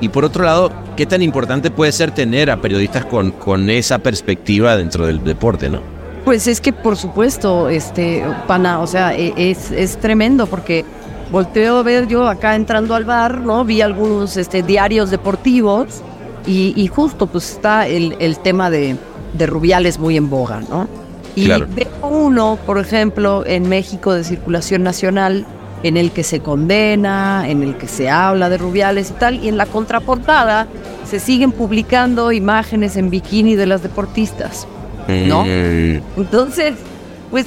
[0.00, 3.98] y por otro lado, qué tan importante puede ser tener a periodistas con, con esa
[3.98, 5.80] perspectiva dentro del deporte, ¿no?
[6.24, 10.84] Pues es que por supuesto, este, pana, o sea, e, es, es tremendo porque
[11.30, 13.64] volteo a ver yo acá entrando al bar, ¿no?
[13.64, 16.02] Vi algunos este, diarios deportivos
[16.46, 18.96] y, justo pues está el, el tema de,
[19.34, 20.88] de, Rubiales muy en boga, ¿no?
[21.36, 25.46] Y veo uno, por ejemplo, en México de circulación nacional,
[25.82, 29.48] en el que se condena, en el que se habla de Rubiales y tal, y
[29.48, 30.66] en la contraportada
[31.08, 34.66] se siguen publicando imágenes en bikini de las deportistas,
[35.08, 35.44] ¿no?
[35.44, 36.74] Entonces,
[37.30, 37.46] pues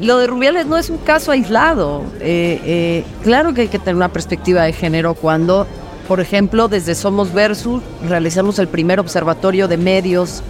[0.00, 2.02] lo de Rubiales no es un caso aislado.
[2.20, 5.66] Eh, eh, claro que hay que tener una perspectiva de género cuando,
[6.06, 10.42] por ejemplo, desde Somos Versus realizamos el primer observatorio de medios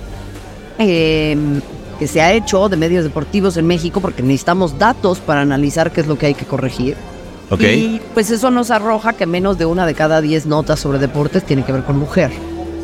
[0.79, 1.61] em,
[1.99, 6.01] que se ha hecho, de medios deportivos en México, porque necesitamos datos para analizar qué
[6.01, 6.97] es lo que hay que corregir.
[7.59, 11.45] Y pues eso nos arroja que menos de una de cada diez notas sobre deportes
[11.45, 12.31] tiene que ver con mujer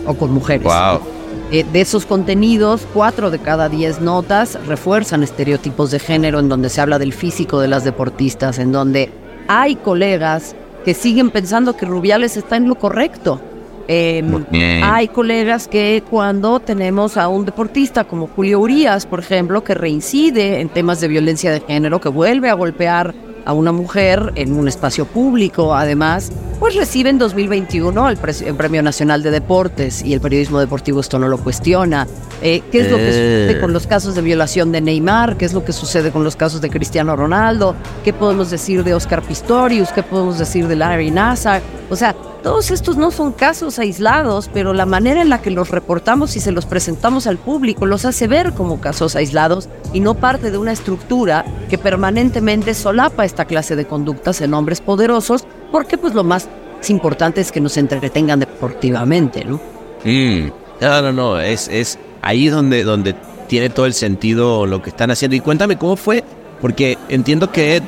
[0.06, 0.64] o con mujeres.
[0.64, 1.15] Wow.
[1.52, 6.68] Eh, de esos contenidos, cuatro de cada diez notas refuerzan estereotipos de género en donde
[6.68, 9.10] se habla del físico de las deportistas, en donde
[9.46, 13.40] hay colegas que siguen pensando que Rubiales está en lo correcto.
[13.88, 14.44] Em,
[14.82, 20.60] hay colegas que cuando tenemos a un deportista como Julio Urias, por ejemplo, que reincide
[20.60, 23.14] en temas de violencia de género, que vuelve a golpear
[23.46, 28.16] a una mujer en un espacio público, además, pues recibe en 2021 el,
[28.56, 32.06] Premio Nacional de Deportes y el periodismo deportivo esto no lo cuestiona.
[32.42, 33.60] Eh, ¿Qué es lo que sucede eh.
[33.60, 35.36] con los casos de violación de Neymar?
[35.36, 37.76] ¿Qué es lo que sucede con los casos de Cristiano Ronaldo?
[38.04, 39.90] ¿Qué podemos decir de Oscar Pistorius?
[39.90, 41.62] ¿Qué podemos decir de Larry Nassar?
[41.88, 45.68] O sea, todos estos no son casos aislados, pero la manera en la que los
[45.68, 50.14] reportamos y se los presentamos al público los hace ver como casos aislados y no
[50.14, 55.98] parte de una estructura que permanentemente solapa esta clase de conductas en hombres poderosos, porque
[55.98, 56.48] pues lo más
[56.86, 59.56] importante es que nos entretengan deportivamente, ¿no?
[60.04, 60.52] Mm.
[60.80, 63.16] No, no, no, es, es ahí donde, donde
[63.48, 65.34] tiene todo el sentido lo que están haciendo.
[65.34, 66.22] Y cuéntame cómo fue,
[66.60, 67.82] porque entiendo que,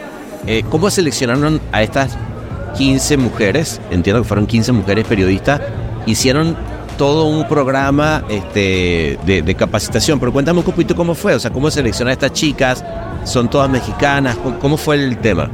[0.48, 2.18] eh, ¿cómo seleccionaron a estas
[2.78, 5.60] 15 mujeres, entiendo que fueron 15 mujeres periodistas,
[6.06, 6.56] hicieron
[6.96, 10.20] todo un programa este, de, capacitación.
[10.20, 12.84] Pero cuéntame un poquito cómo fue, o sea, cómo seleccionar a estas chicas,
[13.24, 15.50] son todas mexicanas, cómo, fue el tema.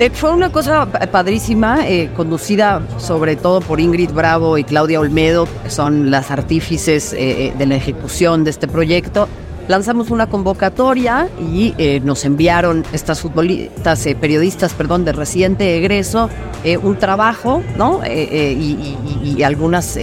[0.00, 5.46] Eh, fue una cosa padrísima, eh, conducida sobre todo por Ingrid Bravo y Claudia Olmedo,
[5.62, 9.28] que son las artífices eh, de la ejecución de este proyecto
[9.68, 16.28] lanzamos una convocatoria y eh, nos enviaron estas futbolistas, eh, periodistas, perdón, de reciente egreso,
[16.64, 18.00] eh, un trabajo, ¿no?
[18.04, 19.96] y, algunas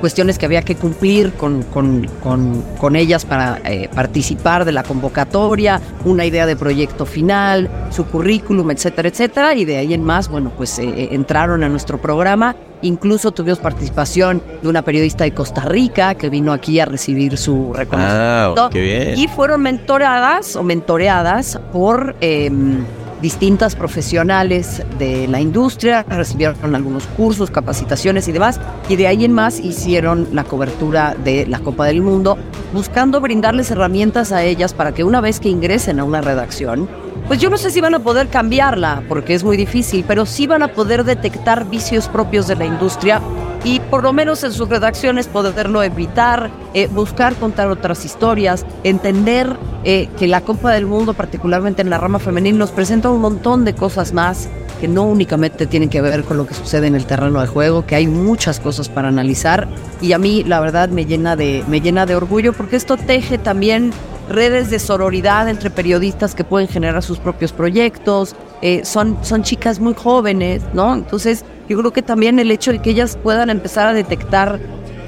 [0.00, 3.60] cuestiones que había que cumplir con, con, con, ellas para
[3.94, 9.78] participar de la convocatoria, una idea de proyecto final, su currículum, etcétera, etcétera, y de
[9.78, 15.24] ahí en más, bueno, pues entraron a nuestro programa Incluso tuvimos participación de una periodista
[15.24, 18.64] de Costa Rica que vino aquí a recibir su reconocimiento.
[18.64, 19.18] Ah, qué bien.
[19.18, 22.84] Y fueron mentoradas o mentoreadas por em,
[23.20, 29.32] distintas profesionales de la industria, recibieron algunos cursos, capacitaciones y demás, y de ahí en
[29.32, 32.36] más hicieron la cobertura de la Copa del Mundo,
[32.72, 36.88] buscando brindarles herramientas a ellas para que una vez que ingresen a una redacción,
[37.26, 40.46] pues yo no sé si van a poder cambiarla, porque es muy difícil, pero sí
[40.46, 43.20] van a poder detectar vicios propios de la industria
[43.64, 49.56] y por lo menos en sus redacciones poderlo evitar, eh, buscar contar otras historias, entender
[49.84, 53.64] eh, que la Copa del Mundo, particularmente en la rama femenil, nos presenta un montón
[53.64, 54.48] de cosas más
[54.80, 57.86] que no únicamente tienen que ver con lo que sucede en el terreno de juego,
[57.86, 59.68] que hay muchas cosas para analizar.
[60.00, 63.38] Y a mí la verdad me llena de, me llena de orgullo porque esto teje
[63.38, 63.92] también
[64.28, 69.80] redes de sororidad entre periodistas que pueden generar sus propios proyectos, eh, son, son chicas
[69.80, 70.94] muy jóvenes, ¿no?
[70.94, 74.58] Entonces, yo creo que también el hecho de que ellas puedan empezar a detectar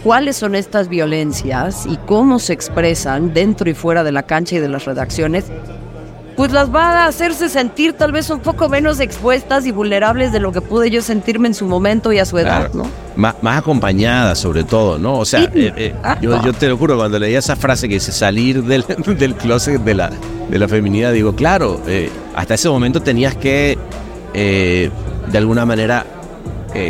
[0.03, 4.59] cuáles son estas violencias y cómo se expresan dentro y fuera de la cancha y
[4.59, 5.47] de las redacciones,
[6.39, 10.39] pues las va a hacerse sentir tal vez un poco menos expuestas y vulnerables de
[10.39, 12.87] lo que pude yo sentirme en su momento y a su edad, ¿no?
[13.17, 15.19] Más, más acompañadas sobre todo, ¿no?
[15.19, 18.63] O sea, eh, eh, yo, te lo juro, cuando leía esa frase que dice salir
[18.63, 18.85] del,
[19.19, 20.13] del closet de la,
[20.49, 23.77] de la feminidad, digo, claro, eh, hasta ese momento tenías que,
[24.33, 26.07] de alguna manera,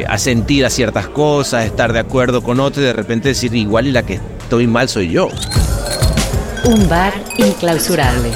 [0.09, 3.93] asentir a ciertas cosas, estar de acuerdo con otro y de repente decir, igual y
[3.93, 5.31] la que estoy mal soy yo.
[6.65, 8.31] Un bar inclausurable.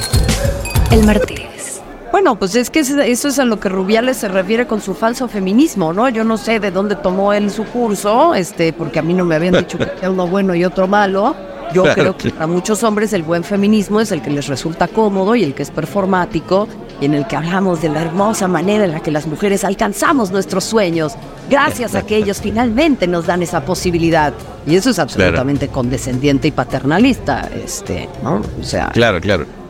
[0.93, 1.81] El Martínez.
[2.11, 5.27] Bueno, pues es que eso es a lo que Rubiales se refiere con su falso
[5.27, 6.07] feminismo, ¿no?
[6.11, 9.37] Yo no sé de dónde tomó él su curso, este, porque a mí no me
[9.37, 11.35] habían dicho que era uno bueno y otro malo.
[11.73, 15.35] Yo creo que para muchos hombres el buen feminismo es el que les resulta cómodo
[15.35, 16.69] y el que es performático
[17.01, 20.31] y en el que hablamos de la hermosa manera en la que las mujeres alcanzamos
[20.31, 21.15] nuestros sueños,
[21.49, 24.35] gracias a que ellos finalmente nos dan esa posibilidad.
[24.67, 28.43] Y eso es absolutamente condescendiente y paternalista, este, ¿no?
[28.61, 28.91] O sea.
[28.91, 29.62] Claro, claro.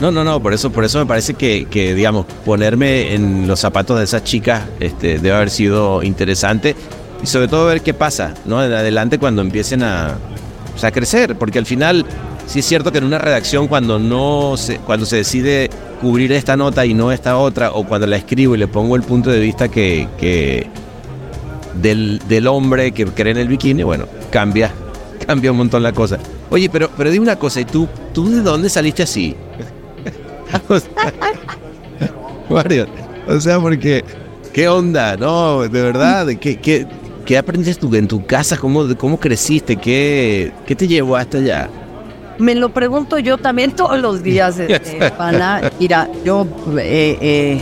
[0.00, 3.60] No, no, no, por eso, por eso me parece que, que digamos, ponerme en los
[3.60, 6.74] zapatos de esas chicas este, debe haber sido interesante.
[7.22, 8.58] Y sobre todo ver qué pasa, ¿no?
[8.58, 10.18] Adelante cuando empiecen a,
[10.82, 12.04] a crecer, porque al final
[12.46, 16.56] sí es cierto que en una redacción cuando no se, cuando se decide cubrir esta
[16.56, 19.40] nota y no esta otra, o cuando la escribo y le pongo el punto de
[19.40, 20.66] vista que, que
[21.80, 24.70] del, del, hombre que cree en el bikini, bueno, cambia,
[25.26, 26.18] cambia un montón la cosa.
[26.50, 29.34] Oye, pero, pero dime una cosa, ¿y tú, tú de dónde saliste así?
[32.50, 32.86] Mario,
[33.26, 34.04] o sea, porque,
[34.52, 35.16] ¿qué onda?
[35.16, 36.86] No, de verdad, ¿qué, qué,
[37.24, 38.56] qué aprendiste tú en tu casa?
[38.56, 39.76] ¿Cómo, cómo creciste?
[39.76, 41.68] ¿Qué, ¿Qué te llevó hasta allá?
[42.38, 45.70] Me lo pregunto yo también todos los días, este, pana.
[45.78, 46.46] Mira, yo
[46.78, 47.60] eh, eh,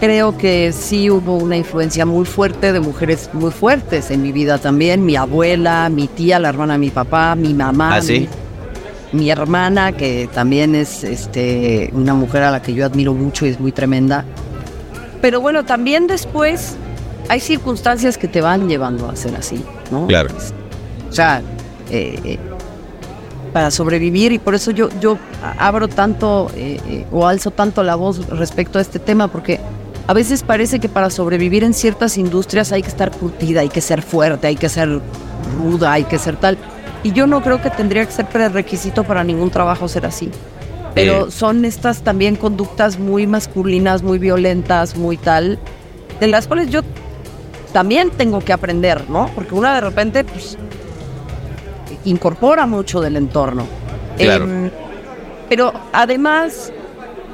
[0.00, 4.58] creo que sí hubo una influencia muy fuerte de mujeres muy fuertes en mi vida
[4.58, 5.04] también.
[5.04, 7.96] Mi abuela, mi tía, la hermana de mi papá, mi mamá.
[7.96, 8.20] ¿Ah, sí?
[8.20, 8.43] mi
[9.30, 13.60] hermana, que también es este, una mujer a la que yo admiro mucho y es
[13.60, 14.24] muy tremenda.
[15.20, 16.76] Pero bueno, también después
[17.28, 20.06] hay circunstancias que te van llevando a ser así, ¿no?
[20.06, 20.30] Claro.
[21.08, 21.42] O sea,
[21.90, 22.38] eh, eh,
[23.52, 25.16] para sobrevivir y por eso yo, yo
[25.58, 29.60] abro tanto eh, o alzo tanto la voz respecto a este tema, porque
[30.06, 33.80] a veces parece que para sobrevivir en ciertas industrias hay que estar curtida, hay que
[33.80, 35.00] ser fuerte, hay que ser
[35.58, 36.58] ruda, hay que ser tal.
[37.04, 40.30] Y yo no creo que tendría que ser prerequisito para ningún trabajo ser así.
[40.94, 45.58] Pero son estas también conductas muy masculinas, muy violentas, muy tal,
[46.18, 46.80] de las cuales yo
[47.72, 49.28] también tengo que aprender, ¿no?
[49.34, 50.56] Porque una de repente, pues,
[52.04, 53.66] incorpora mucho del entorno.
[54.16, 54.44] Claro.
[54.44, 54.70] Em,
[55.48, 56.72] pero además,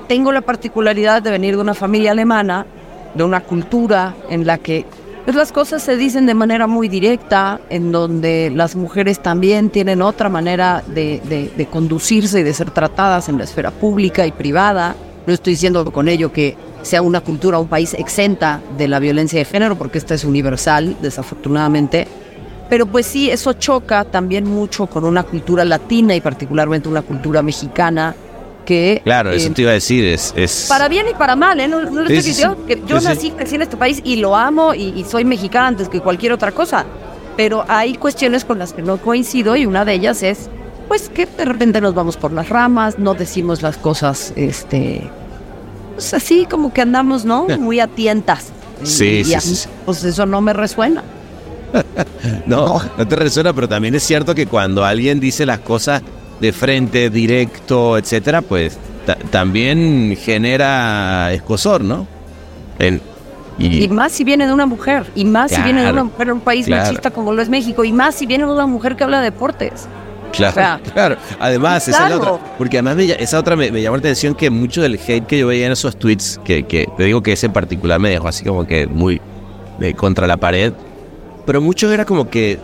[0.09, 2.67] tengo la particularidad de venir de una familia alemana,
[3.15, 4.87] de una cultura en la que
[5.25, 10.03] pues las cosas se dicen de manera muy directa, en donde las mujeres también tienen
[10.03, 14.97] otra manera de, conducirse y de ser tratadas en la esfera pública y privada.
[15.27, 19.39] No estoy diciendo con ello que sea una cultura, un país exenta de la violencia
[19.39, 22.09] de género, porque esta es universal, desafortunadamente.
[22.71, 27.43] Pero pues sí, eso choca también mucho con una cultura latina y particularmente una cultura
[27.43, 28.15] mexicana
[29.05, 30.67] Claro, eso eh, te iba a decir, es...
[30.69, 31.69] Para bien y para mal, ¿eh?
[31.69, 35.05] No, no estoy diciendo que yo nací, crecí en este país y lo amo y,
[35.09, 36.85] soy mexicana antes que cualquier otra cosa,
[37.37, 40.49] pero hay cuestiones con las que no coincido y una de ellas es,
[40.89, 45.03] pues que de repente nos vamos por las ramas, no decimos las cosas, este...
[45.95, 47.47] Pues así como que andamos, ¿no?
[47.59, 48.53] Muy atientas.
[48.83, 51.03] Sí, sí, sí, Pues eso no me resuena.
[52.47, 56.03] no, no te resuena, pero también es cierto que cuando alguien dice las cosas
[56.41, 58.79] de frente, directo, etcétera, pues
[59.31, 62.07] también genera escosor, ¿no?
[63.59, 66.35] y, más si viene de una mujer, y más si viene de una mujer en
[66.35, 69.05] un país machista como lo es México, y más si viene de una mujer que
[69.05, 69.87] habla de deportes.
[70.33, 71.17] Claro, claro.
[71.41, 72.55] Además, esa es la otra.
[72.57, 75.67] Porque además esa otra me, llamó la atención que mucho del hate que yo veía
[75.67, 78.67] en esos tweets, que, que te digo que ese en particular me dejó así como
[78.67, 79.21] que muy
[79.97, 80.73] contra la pared,
[81.47, 82.59] pero mucho era como que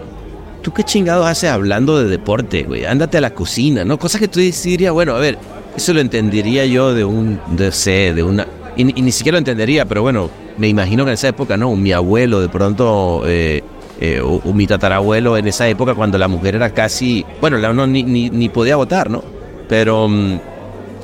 [0.66, 2.86] ¿tú qué chingados haces hablando de deporte, güey?
[2.86, 4.00] Ándate a la cocina, ¿no?
[4.00, 5.38] Cosas que tú dirías, bueno, a ver,
[5.76, 8.48] eso lo entendería yo de un, de sé, de una...
[8.76, 11.76] Y, ni siquiera lo entendería, pero bueno, me imagino que en esa época, ¿no?
[11.76, 13.22] Mi abuelo de pronto...
[13.26, 13.62] Eh,
[14.00, 18.02] eh, o, mi tatarabuelo en esa época cuando la mujer era casi, bueno, no, ni,
[18.02, 19.22] ni, podía votar, ¿no?
[19.68, 20.40] Pero, mm,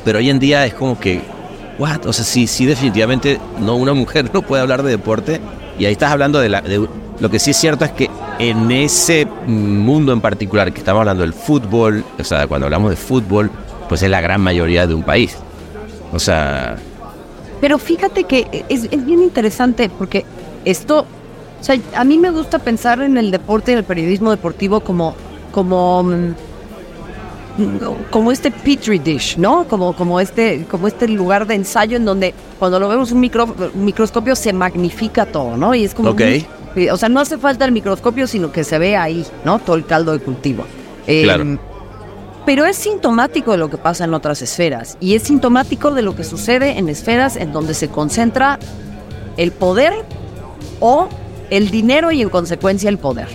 [0.04, 1.20] pero hoy en día es como que,
[1.78, 2.04] what?
[2.06, 5.40] O sea, sí, sí, definitivamente no, una mujer no puede hablar de deporte
[5.78, 6.84] y ahí estás hablando de, la, de
[7.22, 11.22] lo que sí es cierto es que en ese mundo en particular que estamos hablando
[11.22, 13.48] del fútbol, o sea, cuando hablamos de fútbol,
[13.88, 15.36] pues es la gran mayoría de un país.
[16.12, 16.74] O sea...
[17.60, 20.24] Pero fíjate que es, bien interesante porque
[20.64, 21.06] esto,
[21.60, 25.14] o sea, a mí me gusta pensar en el deporte y el periodismo deportivo como,
[25.52, 26.34] como, mm,
[28.10, 29.68] como este petri dish, ¿no?
[29.68, 33.44] Como, como, este, como este lugar de ensayo en donde cuando lo vemos un, micro,
[33.44, 35.72] un microscopio se magnifica todo, ¿no?
[35.72, 36.16] Y es como
[36.90, 39.58] o sea, no hace falta el microscopio, sino que se ve ahí, ¿no?
[39.58, 40.64] Todo el caldo de cultivo.
[41.06, 41.58] Em, claro.
[42.44, 46.16] Pero es sintomático de lo que pasa en otras esferas y es sintomático de lo
[46.16, 48.58] que sucede en esferas en donde se concentra
[49.36, 49.92] el poder
[50.80, 51.08] o
[51.50, 53.28] el dinero y en consecuencia el poder.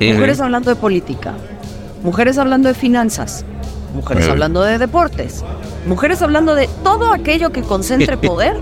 [0.00, 1.34] Mujeres hablando de política,
[2.02, 3.44] mujeres hablando de finanzas,
[3.94, 5.42] mujeres hablando de deportes,
[5.86, 8.56] mujeres hablando de todo aquello que concentre poder,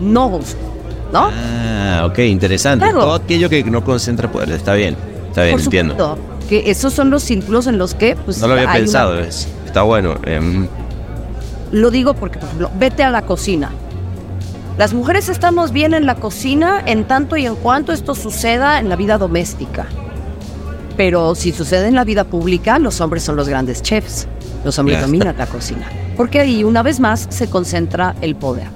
[0.00, 0.58] no gusta,
[1.12, 1.30] ¿no?
[1.32, 2.84] Ah, ok, interesante.
[2.84, 3.00] Claro.
[3.00, 4.50] Todo aquello que no concentra poder.
[4.50, 4.96] Está bien,
[5.28, 5.92] está bien, Por entiendo.
[5.94, 8.78] supuesto, que esos son los círculos en los que pues No lo había hay una-
[8.78, 10.16] pensado, es- está bueno.
[10.24, 10.66] em,
[11.70, 13.70] Lo digo porque, por ejemplo, vete a la cocina.
[14.78, 18.88] Las mujeres estamos bien en la cocina en tanto y en cuanto esto suceda en
[18.90, 19.86] la vida doméstica.
[20.96, 24.26] Pero si sucede en la vida pública, los hombres son los grandes chefs.
[24.64, 25.88] Los hombres dominan la cocina.
[26.16, 28.66] Porque ahí, una vez más, se concentra el poder.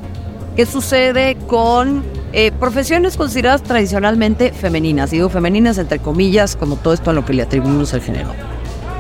[0.57, 2.03] ¿Qué sucede con
[2.33, 5.11] eh, profesiones consideradas tradicionalmente femeninas?
[5.11, 8.31] Digo femeninas entre comillas, como todo esto a lo que le atribuimos el género.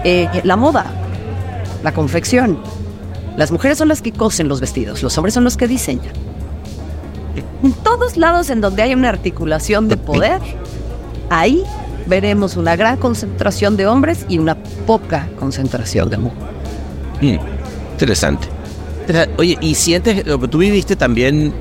[0.04, 0.86] Eh, la moda,
[1.82, 2.58] la confección,
[3.36, 6.12] las mujeres son las que cosen los vestidos, los hombres son los que diseñan.
[7.62, 10.40] En todos lados en donde hay una articulación de poder,
[11.30, 11.62] ahí
[12.06, 14.56] veremos una gran concentración de hombres y una
[14.86, 17.40] poca concentración de mujeres.
[17.92, 18.48] interesante.
[19.36, 21.52] Oye, y sientes, tú viviste también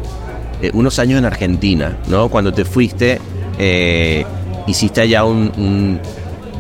[0.62, 2.30] eh, unos años en Argentina, ¿no?
[2.30, 3.20] Cuando te fuiste,
[3.58, 4.26] eh,
[4.68, 6.00] hiciste allá un,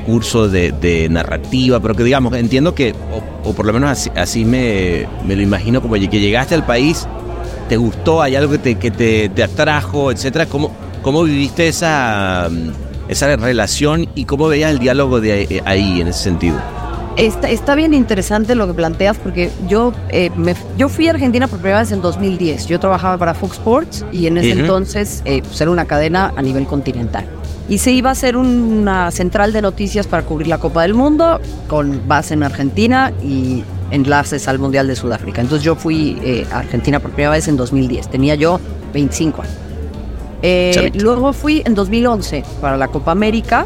[0.06, 2.93] curso de, narrativa, pero que digamos, entiendo que,
[3.43, 7.08] o, por lo menos así, me, me lo imagino, como que llegaste al país,
[7.68, 10.46] te gustó, hay algo que te, que te, atrajo, etcétera.
[10.46, 10.72] ¿Cómo,
[11.02, 12.50] cómo viviste esa,
[13.08, 16.58] esa relación y cómo veías el diálogo de ahí- ahí en ese sentido?
[17.18, 21.47] Está, está bien interesante lo que planteas porque yo, eh, me- yo fui a Argentina
[21.47, 22.68] por primera vez en 2010.
[22.68, 24.59] Yo trabajaba para Fox Sports y en ese Ujú.
[24.61, 27.26] entonces eh, pues era una cadena a nivel continental.
[27.70, 31.39] Y se iba a hacer una central de noticias para cubrir la Copa del Mundo
[31.68, 35.41] con base en Argentina y enlaces al Mundial de Sudáfrica.
[35.41, 38.09] Entonces yo fui eh, a Argentina por primera vez en 2010.
[38.09, 38.59] Tenía yo
[38.93, 39.53] 25 años.
[40.41, 43.66] Eh, luego fui en 2011 para la Copa América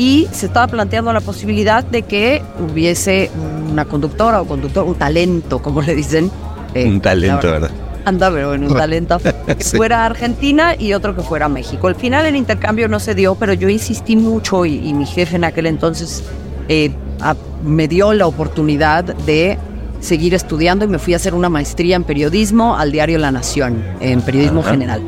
[0.00, 2.40] y se estaba planteando la posibilidad de que
[2.72, 3.30] hubiese
[3.70, 6.30] una conductora o conductor, un talento, como le dicen.
[6.74, 7.70] eh, un talento, la- ¿verdad?
[8.06, 9.76] Anda, pero bueno, un talento que Sí.
[9.76, 11.86] fuera a Argentina y otro que fuera México.
[11.86, 15.36] Al final el intercambio no se dio, pero yo insistí mucho y, y mi jefe
[15.36, 16.24] en aquel entonces
[16.70, 19.58] eh, a- me dio la oportunidad de
[20.00, 23.84] seguir estudiando y me fui a hacer una maestría en periodismo al diario La Nación,
[24.00, 24.70] en periodismo Ajá.
[24.70, 25.02] general.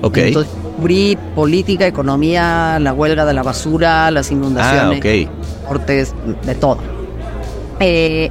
[0.00, 0.16] Ok.
[0.16, 5.04] Entonces cubrí política, economía, la huelga de la basura, las ah, inundaciones, ok.
[5.04, 6.14] deportes,
[6.44, 6.78] de todo.
[7.80, 8.30] Eh,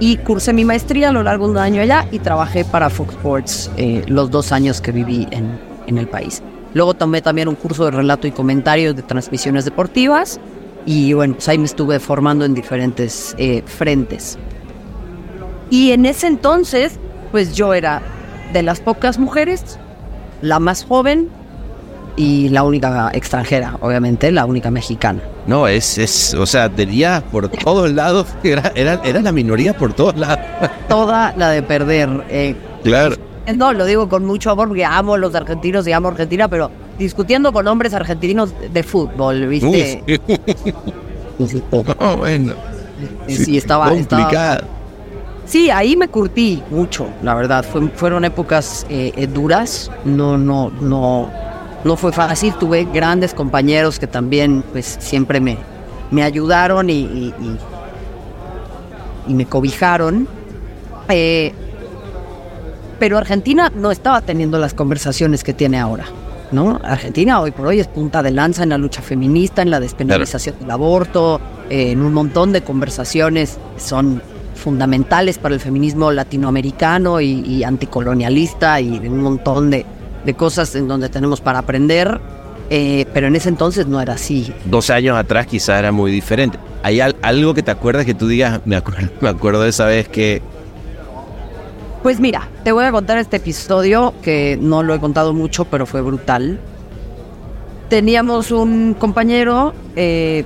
[0.00, 3.14] y cursé mi maestría a lo largo de un año allá y trabajé para Fox
[3.14, 6.42] Sports eh, los dos años que viví en, en el país.
[6.74, 10.38] Luego tomé también un curso de relato y comentario de transmisiones deportivas
[10.86, 14.38] y bueno, pues ahí me estuve formando en diferentes eh, frentes.
[15.70, 16.98] Y en ese entonces,
[17.30, 18.00] pues yo era
[18.52, 19.78] de las pocas mujeres,
[20.40, 21.28] la más joven
[22.16, 25.20] y la única extranjera, obviamente, la única mexicana.
[25.46, 29.92] No, es, es, o sea, tenía por todos lados, era, era, era la minoría por
[29.92, 30.40] todos lados.
[30.88, 32.08] Toda la de perder.
[32.28, 33.16] eh, Claro.
[33.56, 36.48] No, lo digo con mucho amor porque amo a los argentinos y amo a Argentina,
[36.48, 40.02] pero discutiendo con hombres argentinos de fútbol, ¿viste?
[42.00, 42.54] No, bueno.
[43.28, 44.64] sí, estaba, estaba- complicado.
[45.46, 47.64] Sí, ahí me curtí mucho, la verdad.
[47.64, 49.90] Fue- fueron épocas eh, eh, duras.
[50.04, 51.30] No, no, no,
[51.84, 52.54] no fue fácil.
[52.54, 55.56] Tuve grandes compañeros que también, pues, siempre me,
[56.10, 57.58] me ayudaron y, y- y-
[59.28, 60.26] y me cobijaron.
[61.08, 61.52] Eh,
[62.98, 66.04] pero Argentina no estaba teniendo las conversaciones que tiene ahora.
[66.50, 66.80] ¿no?
[66.82, 70.56] Argentina hoy por hoy es punta de lanza en la lucha feminista, en la despenalización
[70.58, 74.22] del aborto, eh, en un montón de conversaciones que son
[74.54, 79.84] fundamentales para el feminismo latinoamericano y, y anticolonialista y un montón de,
[80.28, 82.20] de cosas en donde tenemos para aprender,
[82.68, 84.52] eh, pero en ese entonces no era así.
[84.66, 86.58] 12 años atrás quizá era muy diferente.
[86.82, 89.86] ¿Hay al- algo que te acuerdas que tú digas, me acuerdo, me acuerdo de esa
[89.86, 90.42] vez que...
[92.02, 95.86] Pues mira, te voy a contar este episodio que no lo he contado mucho, pero
[95.86, 96.60] fue brutal.
[97.88, 100.44] Teníamos un compañero, eh,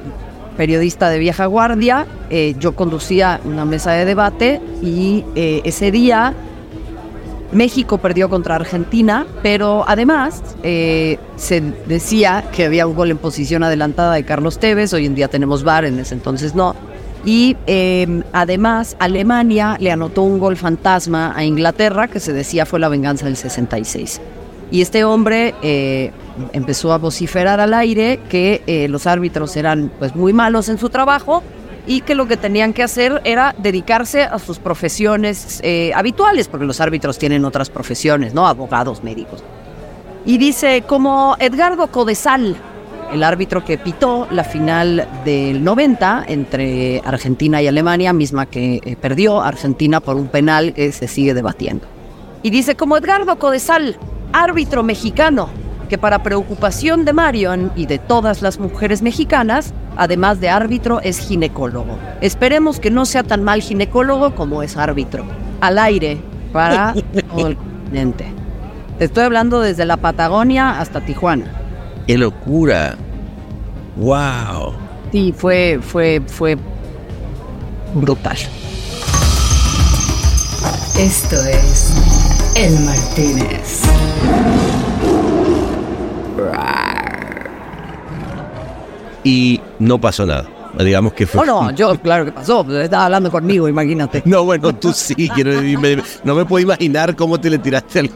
[0.56, 6.34] periodista de vieja guardia, eh, yo conducía una mesa de debate y eh, ese día
[7.52, 13.62] México perdió contra Argentina, pero además eh, se decía que había un gol en posición
[13.62, 16.74] adelantada de Carlos Tevez, hoy en día tenemos VAR, en ese entonces no.
[17.24, 22.80] Y eh, además Alemania le anotó un gol fantasma a Inglaterra que se decía fue
[22.80, 24.20] la venganza del 66.
[24.72, 26.12] Y este hombre eh,
[26.52, 30.88] empezó a vociferar al aire que eh, los árbitros eran pues muy malos en su
[30.88, 31.42] trabajo
[31.86, 36.66] y que lo que tenían que hacer era dedicarse a sus profesiones eh, habituales, porque
[36.66, 38.46] los árbitros tienen otras profesiones, ¿no?
[38.46, 39.42] Abogados, médicos.
[40.24, 42.56] Y dice, como Edgardo Codesal,
[43.12, 48.96] el árbitro que pitó la final del 90 entre Argentina y Alemania, misma que eh,
[48.96, 51.86] perdió Argentina por un penal que se sigue debatiendo.
[52.42, 53.96] Y dice, como Edgardo Codesal,
[54.32, 55.48] árbitro mexicano,
[55.88, 61.18] que para preocupación de Marion y de todas las mujeres mexicanas, además de árbitro, es
[61.18, 61.98] ginecólogo.
[62.20, 65.24] Esperemos que no sea tan mal ginecólogo como es árbitro.
[65.60, 66.20] Al aire,
[66.52, 66.94] para
[67.30, 68.26] todo el continente.
[68.98, 71.46] Te estoy hablando desde la Patagonia hasta Tijuana.
[72.06, 72.96] ¡Qué locura!
[73.96, 74.74] ¡Wow!
[75.12, 76.56] Sí, fue, fue, fue
[77.94, 78.36] brutal.
[80.98, 81.92] Esto es
[82.54, 83.82] El Martínez.
[89.24, 90.44] Y no pasó nada.
[90.78, 91.42] Digamos que fue.
[91.42, 92.64] Oh, no, yo, claro que pasó.
[92.80, 94.22] Estaba hablando conmigo, imagínate.
[94.26, 95.14] No, bueno, tú sí.
[95.28, 98.10] quiero me- no me puedo imaginar cómo te le tiraste al.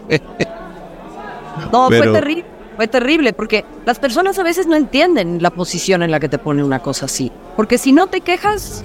[1.73, 2.45] No, Pero- fue terrible.
[2.77, 6.37] Fue terrible porque las personas a veces no entienden la posición en la que te
[6.39, 7.33] pone una cosa así.
[7.57, 8.85] Porque si no te quejas,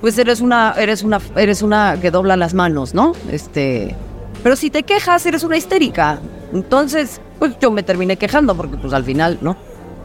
[0.00, 3.12] pues eres una, eres una, eres una que dobla las manos, ¿no?
[3.30, 3.94] Este,
[4.42, 6.20] pero si te quejas, eres una histérica.
[6.54, 9.58] Entonces, pues yo me terminé quejando porque pues al final, ¿no?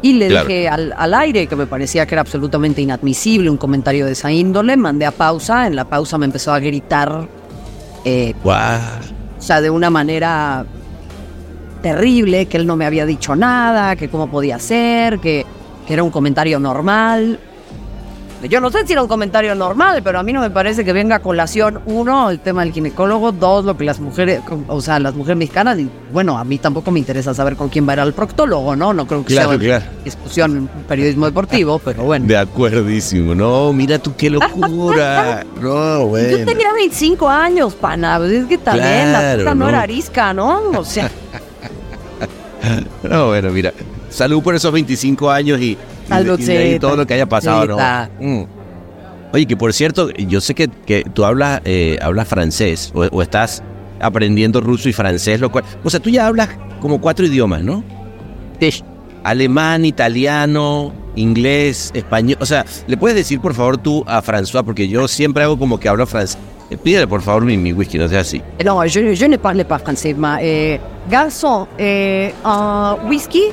[0.04, 0.48] Y le Claro.
[0.48, 4.32] dije al, al aire que me parecía que era absolutamente inadmisible un comentario de esa
[4.32, 7.26] índole, mandé a pausa, en la pausa me empezó a gritar
[8.06, 8.80] eh, ¡Guau!
[9.40, 10.66] o sea, de una manera
[11.82, 15.46] terrible, que él no me había dicho nada, que cómo podía ser, que,
[15.88, 17.40] que era un comentario normal.
[18.50, 20.92] Yo no sé si era un comentario normal, pero a mí no me parece que
[20.94, 25.00] venga a colación, uno, el tema del ginecólogo, dos, lo que las mujeres, o sea,
[25.00, 27.96] las mujeres mexicanas, y bueno, a mí tampoco me interesa saber con quién va a
[27.96, 28.94] ir al proctólogo, ¿no?
[28.94, 29.86] No creo que Claro, sea claro.
[29.94, 32.26] una discusión en periodismo deportivo, pero bueno.
[32.28, 33.34] De acuerdísimo.
[33.34, 35.46] No, mira tú qué locura.
[35.62, 36.46] No, Yo bueno.
[36.46, 39.70] tenía 25 años, pana, pues es que también la Claro, puta no ¿no?
[39.70, 40.62] era arisca, ¿no?
[40.78, 41.10] O sea...
[43.04, 43.74] No, bueno, mira.
[44.10, 47.14] Salud por esos 25 años y, y, Salud, y de ahí sí, todo lo que
[47.16, 47.78] haya pasado, ¿no?
[47.78, 48.44] sí, Mm.
[49.34, 53.22] Oye, que por cierto, yo sé que, que tú hablas, eh, hablas francés o, o
[53.22, 53.64] estás
[54.00, 55.64] aprendiendo ruso y francés, lo cual.
[55.84, 56.50] O sea, tú ya hablas
[56.80, 57.84] como cuatro idiomas, ¿no?
[59.24, 62.38] Alemán, italiano, inglés, español.
[62.42, 64.64] O sea, ¿le puedes decir por favor tú a François?
[64.64, 66.38] Porque yo siempre hago como que hablo francés.
[66.70, 68.42] Eh, Pídele por favor mi, mi whisky, no sea así.
[68.64, 70.80] Non, je, je ne parle pas français, ma eh,
[71.10, 73.44] garçon, eh, un whisky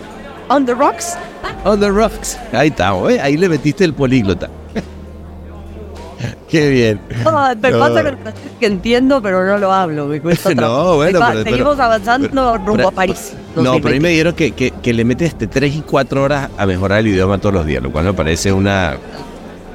[0.51, 1.16] on the rocks.
[1.64, 2.36] On the rocks.
[2.53, 3.20] Ahí estamos, ¿eh?
[3.20, 4.48] Ahí le metiste el políglota.
[6.48, 7.01] Qué bien.
[7.24, 7.78] Ah, me No.
[7.78, 8.18] pasa con
[8.59, 10.07] que entiendo, pero no lo hablo.
[10.07, 13.32] Me cuesta No, bueno, pero- seguimos pero- avanzando rumbo a París.
[13.57, 14.01] No, pero a mí 2020.
[14.01, 17.07] me dijeron que, que, que le metes este 3 y 4 horas a mejorar el
[17.09, 18.96] idioma todos los días, lo cual me parece una...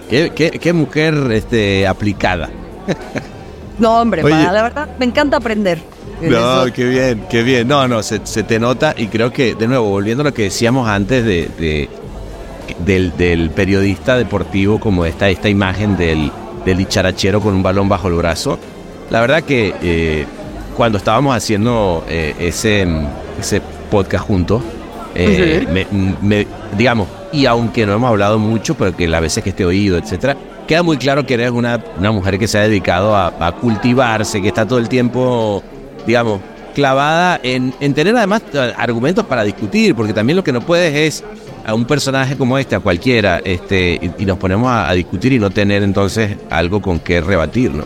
[0.09, 2.49] Qué, qué- qué mujer este, aplicada.
[3.77, 5.79] No, hombre, pana, la verdad, me encanta aprender.
[6.21, 7.67] No, qué bien, qué bien.
[7.67, 10.43] No, no, se, se te nota y creo que, de nuevo, volviendo a lo que
[10.43, 11.89] decíamos antes de, de-
[12.85, 16.31] del, del periodista deportivo, como esta, esta imagen del,
[16.65, 18.57] del dicharachero con un balón bajo el brazo,
[19.09, 20.25] la verdad que eh,
[20.75, 22.87] cuando estábamos haciendo eh, ese,
[23.39, 23.61] ese
[23.91, 24.61] podcast juntos,
[25.13, 25.71] eh, Ujú.
[25.73, 25.87] me-
[26.21, 26.47] me-
[26.77, 30.35] digamos, y aunque no hemos hablado mucho, pero que las veces que esté oído, etcétera,
[30.67, 34.41] queda muy claro que eres una, una mujer que se ha dedicado a, a cultivarse,
[34.41, 35.61] que está todo el tiempo,
[36.05, 36.41] digamos,
[36.73, 38.41] clavada en, en tener además
[38.77, 41.23] argumentos para discutir, porque también lo que no puedes es
[41.65, 45.33] a un personaje como este, a cualquiera, este, y, y nos ponemos a, a discutir
[45.33, 47.85] y no tener entonces algo con qué rebatir, ¿no?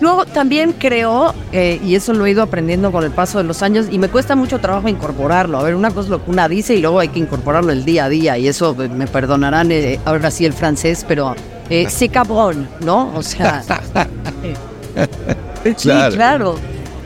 [0.00, 3.62] Luego también creo, eh, y eso lo he ido aprendiendo con el paso de los
[3.62, 5.58] años, y me cuesta mucho trabajo incorporarlo.
[5.58, 7.84] A ver, una cosa es lo que una dice y luego hay que incorporarlo el
[7.84, 11.36] día a día, y eso eh, me perdonarán eh, ahora sí el francés, pero
[11.70, 13.12] eh, c'est cabrón, ¿no?
[13.14, 13.62] O sea.
[15.76, 16.14] sí, Claro.
[16.14, 16.54] claro.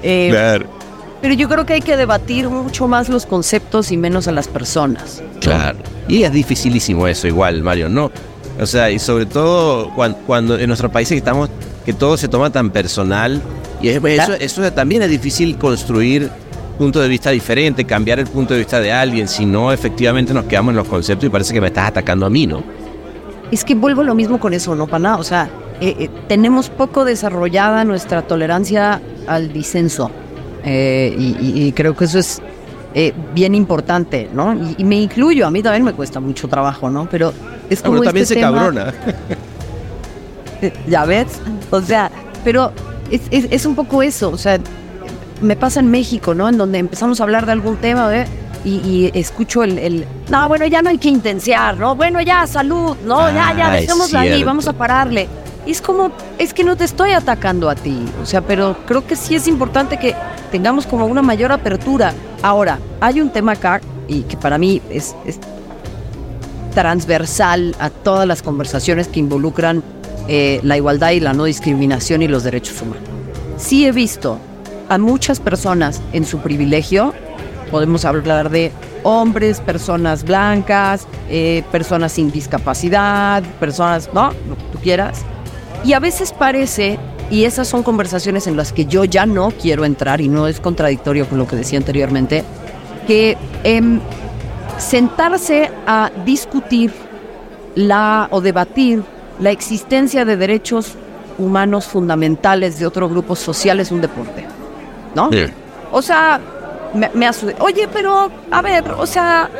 [0.02, 0.66] Eh, Claro.
[1.22, 4.48] Pero yo creo que hay que debatir mucho más los conceptos y menos a las
[4.48, 5.22] personas.
[5.40, 5.78] Claro.
[6.08, 8.10] Y es dificilísimo eso igual, Mario, ¿no?
[8.60, 11.48] O sea, y sobre todo cuando, cuando en nuestros países estamos,
[11.84, 13.40] que todo se toma tan personal,
[13.82, 16.30] y es- eso, eso también es difícil construir
[16.78, 20.44] punto de vista diferente, cambiar el punto de vista de alguien, si no efectivamente nos
[20.44, 22.62] quedamos en los conceptos y parece que me estás atacando a mí, ¿no?
[23.50, 25.16] Es que vuelvo lo mismo con eso, ¿no, pana?
[25.16, 25.48] O sea,
[25.80, 30.10] eh, eh, tenemos poco desarrollada nuestra tolerancia al disenso.
[30.64, 32.42] Eh, y, creo que eso es
[32.94, 34.52] eh, bien importante, ¿no?
[34.54, 37.08] Y, y me incluyo, a mí también me cuesta mucho trabajo, ¿no?
[37.08, 37.32] Pero
[37.70, 38.92] es Ah, como pero también este se tema- cabrona.
[40.88, 41.26] ya ves,
[41.70, 42.10] o sea,
[42.44, 42.72] pero
[43.10, 44.58] es, es- es un poco eso, o sea,
[45.40, 46.48] me pasa en México, ¿no?
[46.48, 48.26] En donde empezamos a hablar de algún tema, ¿ve?
[48.64, 51.94] Y, y escucho el, el, no, bueno, ya no hay que intensiar, ¿no?
[51.94, 53.28] Bueno, ya, salud, ¿no?
[53.28, 55.28] ya, ya, Ah, dejémosla ahí, vamos a pararle.
[55.66, 59.16] Es como, es que no te estoy atacando a ti, o sea, pero creo que
[59.16, 60.14] sí es importante que
[60.52, 62.14] tengamos como una mayor apertura.
[62.42, 65.40] Ahora, hay un tema acá, y que para mí es, es
[66.74, 69.82] transversal a todas las conversaciones que involucran
[70.28, 73.02] eh, la igualdad y la no discriminación y los derechos humanos.
[73.56, 74.38] Sí he visto
[74.88, 77.12] a muchas personas en su privilegio,
[77.70, 84.30] podemos hablar de hombres, personas blancas, eh, personas sin discapacidad, personas, ¿no?
[84.48, 85.24] Lo que tú quieras.
[85.84, 86.98] Y a veces parece,
[87.30, 90.60] y esas son conversaciones en las que yo ya no quiero entrar, y no es
[90.60, 92.44] contradictorio con lo que decía anteriormente,
[93.06, 94.00] que em,
[94.78, 96.92] sentarse a discutir
[97.74, 99.02] la o debatir
[99.38, 100.94] la existencia de derechos
[101.38, 104.46] humanos fundamentales de otro grupo social es un deporte,
[105.14, 105.30] ¿no?
[105.92, 106.40] O sea,
[106.94, 109.50] me, me Oye, pero, a ver, o sea,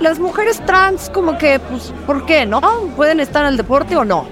[0.00, 2.60] las mujeres trans como que, pues, ¿por qué, no?
[2.96, 4.26] ¿Pueden estar en el deporte o no?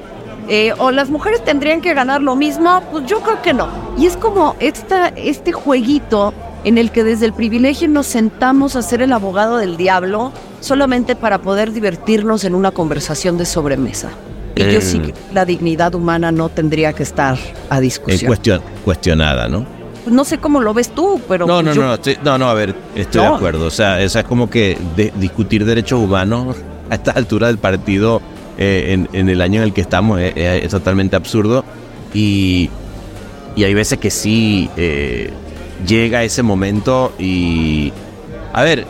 [0.53, 3.69] Eh, o las mujeres tendrían que ganar lo mismo, pues yo creo que no.
[3.97, 6.35] Y es como esta, este jueguito
[6.65, 11.15] en el que desde el privilegio nos sentamos a ser el abogado del diablo solamente
[11.15, 14.11] para poder divertirnos en una conversación de sobremesa.
[14.57, 17.39] Y yo sí que la dignidad humana no tendría que estar
[17.69, 18.27] a discusión.
[18.27, 19.65] Cuestión, cuestionada, ¿no?
[20.07, 21.47] No sé cómo lo ves tú, pero...
[21.47, 23.67] No, no, no, no, no, a ver, estoy de acuerdo.
[23.67, 24.77] O sea, esa es como que
[25.15, 26.57] discutir derechos humanos
[26.91, 28.21] a esta altura del partido
[28.63, 31.65] eh, en, el año en el que estamos eh, eh, es, totalmente absurdo.
[32.13, 32.69] Y,
[33.57, 34.69] y, hay veces que sí
[35.87, 37.91] llega ese momento y...
[38.53, 38.85] A ver,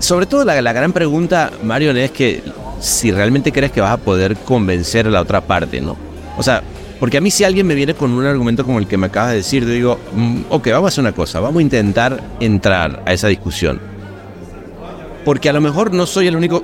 [0.00, 2.42] sobre todo la, la gran pregunta, Marion, es que
[2.78, 5.96] si realmente crees que vas a poder convencer a la otra parte, ¿no?
[6.36, 6.62] O sea,
[6.98, 9.30] porque a mí si alguien me viene con un argumento como el que me acabas
[9.30, 13.02] de decir, yo digo, mm, ok, vamos a hacer una cosa, vamos a intentar entrar
[13.06, 13.80] a esa discusión.
[15.24, 16.62] Porque a lo mejor no soy el único,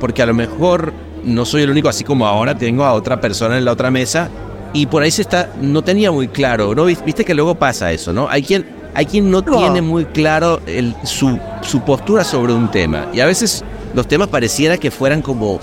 [0.00, 0.92] porque a lo mejor
[1.26, 4.30] no soy el único, así como ahora tengo a otra persona en la otra mesa
[4.72, 6.84] y por ahí se está, no tenía muy claro, ¿no?
[6.84, 8.28] Viste que luego pasa eso, ¿no?
[8.30, 13.08] Hay quien, hay quien no, tiene muy claro el, su, su postura sobre un tema
[13.12, 13.64] y a veces
[13.94, 15.58] los temas pareciera que fueran como,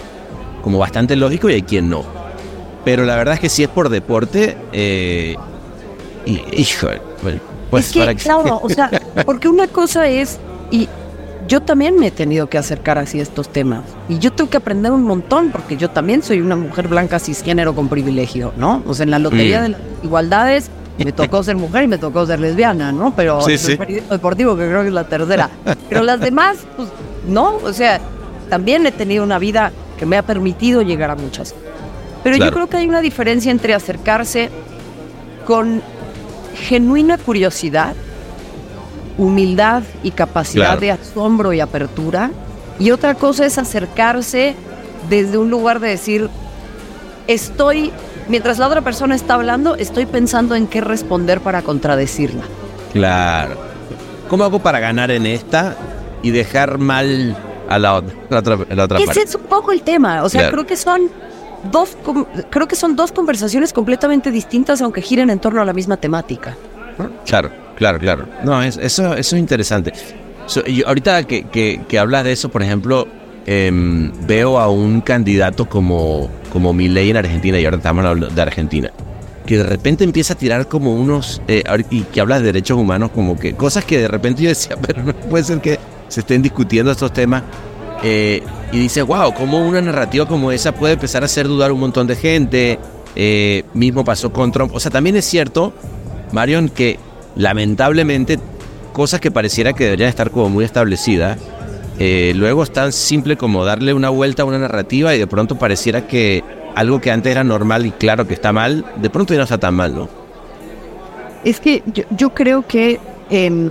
[0.61, 2.03] como bastante lógicos y hay quien no.
[2.83, 5.35] Pero la verdad es que si es por deporte, eh,
[6.25, 6.87] hijo,
[7.69, 8.91] pues es que, para claro, o sea,
[9.25, 10.39] porque una cosa es,
[10.69, 10.89] y
[11.47, 14.57] yo también me he tenido que acercar así a estos temas, y yo tengo que
[14.57, 18.83] aprender un montón, porque yo también soy una mujer blanca cisgénero con privilegio, ¿no?
[18.85, 19.63] O sea, en la lotería mm.
[19.63, 23.15] de las igualdades me tocó ser mujer y me tocó ser lesbiana, ¿no?
[23.15, 25.49] Pero sí, el deportivo, que creo que es la tercera.
[25.89, 26.89] Pero las demás, pues,
[27.27, 27.99] no, o sea,
[28.49, 31.55] también he tenido una vida que me ha permitido llegar a muchas.
[32.23, 34.49] Pero yo creo que hay una diferencia entre acercarse
[35.45, 35.81] con
[36.55, 37.95] genuina curiosidad,
[39.17, 42.31] humildad y capacidad de asombro y apertura.
[42.79, 44.55] Y otra cosa es acercarse
[45.09, 46.29] desde un lugar de decir,
[47.27, 47.91] estoy,
[48.27, 52.43] mientras la otra persona está hablando, estoy pensando en qué responder para contradecirla.
[52.93, 53.57] Claro.
[54.29, 55.75] ¿Cómo hago para ganar en esta
[56.21, 57.35] y dejar mal
[57.69, 60.23] a la, otra, la otra Ese es un poco el tema.
[60.23, 61.09] O sea, creo que son
[61.71, 61.97] dos
[62.49, 66.55] creo que son dos conversaciones completamente distintas, aunque giren en torno a la misma temática.
[67.25, 68.25] Claro, claro, claro.
[68.43, 69.93] No, es, eso, eso es interesante.
[70.85, 73.07] ahorita que, que, hablas de eso, por ejemplo,
[73.45, 78.41] em, veo a un candidato como, como Milei en Argentina, y ahora estamos hablando de
[78.41, 78.91] Argentina,
[79.45, 83.11] que de repente empieza a tirar como unos, eh, y que habla de derechos humanos,
[83.13, 86.41] como que cosas que de repente yo decía, pero no puede ser que se estén
[86.41, 87.43] discutiendo estos temas.
[88.05, 88.43] Eh,
[88.73, 92.05] y dice, wow, ¿cómo una narrativa como esa puede empezar a hacer dudar un montón
[92.05, 92.77] de gente?
[93.15, 94.73] Eh, mismo pasó con Trump.
[94.75, 95.73] O sea, también es cierto,
[96.31, 96.99] Marion, que
[97.35, 98.39] lamentablemente
[98.91, 101.39] cosas que pareciera que deberían estar como muy establecidas,
[101.99, 105.57] eh, luego es tan simple como darle una vuelta a una narrativa y de pronto
[105.57, 106.43] pareciera que
[106.75, 109.57] algo que antes era normal y claro que está mal, de pronto ya no está
[109.57, 110.09] tan mal, ¿no?
[111.43, 113.69] Es que yo, creo que em,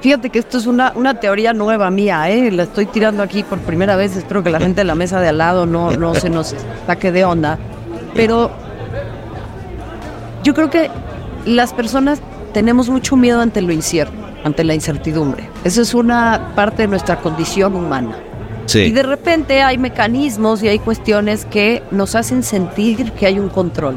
[0.00, 2.50] Fíjate que esto es una, una teoría nueva mía, ¿eh?
[2.50, 5.28] la estoy tirando aquí por primera vez, espero que la gente de la mesa de
[5.28, 6.54] al lado no, no se nos
[6.86, 7.58] saque de onda,
[8.14, 8.50] pero
[10.42, 10.90] yo creo que
[11.44, 12.22] las personas
[12.52, 15.48] tenemos mucho miedo ante lo incierto, ante la incertidumbre.
[15.64, 18.16] Esa es una parte de nuestra condición humana.
[18.72, 23.48] Y de repente hay mecanismos y hay cuestiones que nos hacen sentir que hay un
[23.48, 23.96] control.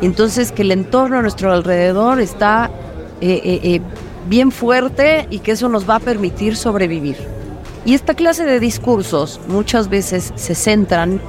[0.00, 2.70] Y entonces que el entorno a nuestro alrededor está
[3.20, 3.80] eh, eh, eh
[4.28, 7.16] bien fuerte y que eso nos va a permitir sobrevivir.
[7.84, 11.20] Y esta clase de discursos muchas veces se centran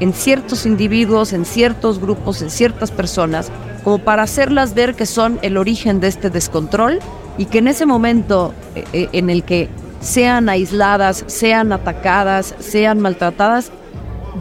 [0.00, 3.50] en ciertos individuos, en ciertos grupos, en ciertas personas,
[3.86, 6.98] como para hacerlas ver que son el origen de este descontrol
[7.38, 9.68] y que en ese momento eh, eh, en el que
[10.00, 13.70] sean aisladas, sean atacadas, sean maltratadas,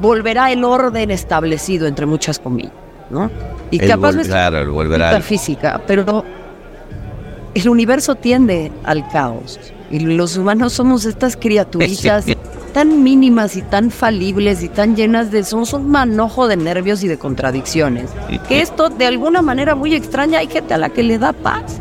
[0.01, 2.71] volverá el orden establecido entre muchas comillas,
[3.11, 3.29] ¿no?
[3.69, 6.25] Y capaz de claro, volverá física, pero
[7.53, 9.59] el universo tiende al caos
[9.91, 12.25] y los humanos somos estas criaturitas
[12.75, 15.45] tan mínimas y tan falibles y tan llenas de...
[15.45, 18.09] Somos un manojo de nervios y de contradicciones.
[18.49, 21.77] Que esto, de alguna manera muy extraña, hay gente a la que le da paz.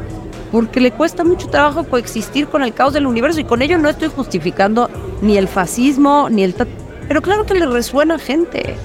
[0.53, 3.40] Porque le cuesta mucho trabajo coexistir con el caos del universo.
[3.40, 4.88] Y con ello no estoy justificando
[5.20, 6.55] ni el fascismo, ni el...
[7.09, 8.76] Pero claro que le resuena a gente.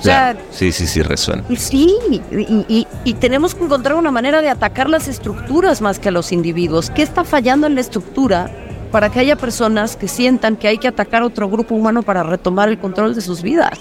[0.00, 1.44] O sea, sí, sí, sí, resuena.
[1.56, 1.96] Sí,
[2.32, 6.32] y, y, tenemos que encontrar una manera de atacar las estructuras más que a los
[6.32, 6.90] individuos.
[6.90, 8.50] ¿Qué está fallando en la estructura
[8.94, 12.22] para que haya personas que sientan que hay que atacar a otro grupo humano para
[12.22, 13.76] retomar el control de sus vidas?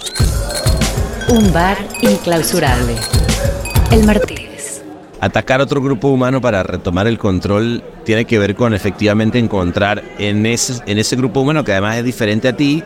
[1.29, 2.95] Un bar inclausurable.
[3.91, 4.81] El Martínez.
[5.21, 10.03] Atacar a otro grupo humano para retomar el control tiene que ver con efectivamente encontrar
[10.17, 12.83] en ese, en ese grupo humano que además es diferente a ti,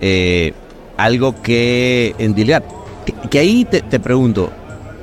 [0.00, 0.54] eh,
[0.96, 2.64] algo que endiliar.
[3.04, 4.50] Que, que ahí te, pregunto,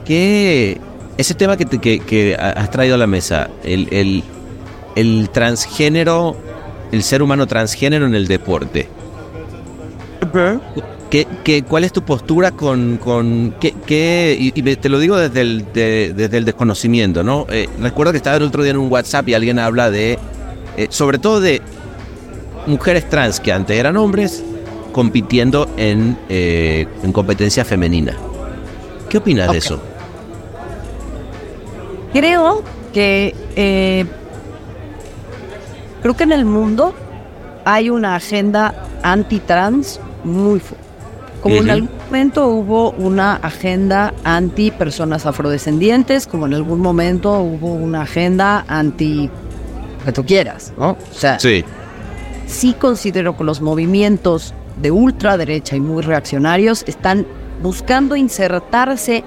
[0.04, 0.82] ¿qué
[1.16, 1.68] ese tema que,
[2.00, 4.24] que, has traído a la mesa, el, el,
[4.96, 6.55] el, transgénero,
[6.92, 8.88] el ser humano transgénero en el deporte?
[11.10, 16.38] ¿Qué, cuál es tu postura con, con qué, y, te lo digo desde el, desde
[16.38, 17.46] el desconocimiento, ¿no?
[17.50, 20.20] Eh, recuerdo que estaba el otro día en un WhatsApp y alguien habla de,
[20.78, 21.62] eh, sobre todo de
[22.68, 24.44] mujeres trans que antes eran hombres
[24.92, 28.18] compitiendo en, eh, en competencia femenina.
[29.10, 29.82] ¿Qué opinas de eso?
[32.12, 32.64] Creo
[32.94, 34.06] que eh,
[36.06, 36.94] creo que en el mundo
[37.66, 40.86] hay una agenda anti-trans muy fuerte.
[41.42, 47.74] Como en algún momento hubo una agenda anti personas afrodescendientes, como en algún momento hubo
[47.74, 49.32] una agenda anti
[50.06, 50.92] que tú quieras, ¿no?
[50.92, 51.66] O sea, sí.
[52.46, 57.26] sí considero que los movimientos de ultraderecha y muy reaccionarios están
[57.64, 59.24] buscando insertarse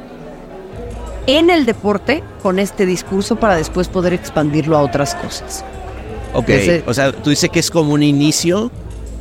[1.26, 5.64] en el deporte con este discurso para después poder expandirlo a otras cosas.
[6.34, 6.50] Ok,
[6.86, 8.70] o sea, tú dices que es como un inicio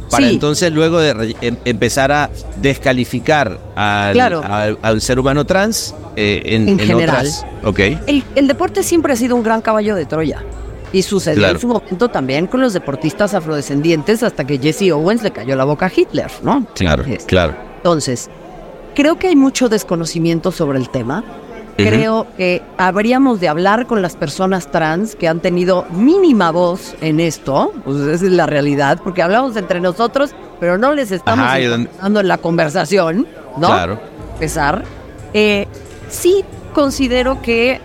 [0.10, 2.30] para entonces luego de em, empezar a
[2.62, 7.28] descalificar al, ser humano trans eh, en, general.
[7.64, 8.00] Okay.
[8.08, 10.44] El, el, deporte siempre ha sido un gran caballo de Troya.
[10.94, 15.32] Y sucedió en su momento también con los deportistas afrodescendientes hasta que Jesse Owens le
[15.32, 16.66] cayó la boca a Hitler, ¿no?
[16.76, 17.56] Claro, este, claro.
[17.76, 18.30] Entonces,
[18.96, 21.26] creo que hay mucho desconocimiento sobre el tema.
[21.78, 27.20] Creo que habríamos de hablar con las personas trans que han tenido mínima voz en
[27.20, 31.48] esto, pues esa es la realidad, porque hablamos entre nosotros, pero no les estamos
[32.02, 33.68] dando en la conversación, ¿no?
[33.68, 34.00] Claro.
[34.40, 34.84] Pesar.
[35.34, 35.68] Eh,
[36.10, 37.80] sí considero que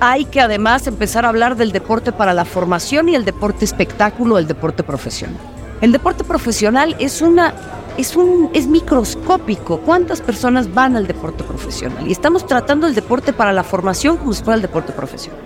[0.00, 4.38] hay que además empezar a hablar del deporte para la formación y el deporte espectáculo,
[4.38, 5.38] el deporte profesional.
[5.82, 7.54] El deporte profesional es una
[7.98, 9.80] es un es microscópico.
[9.80, 12.06] ¿Cuántas personas van al deporte profesional?
[12.08, 15.40] Y estamos tratando el deporte para la formación como si fuera el deporte profesional.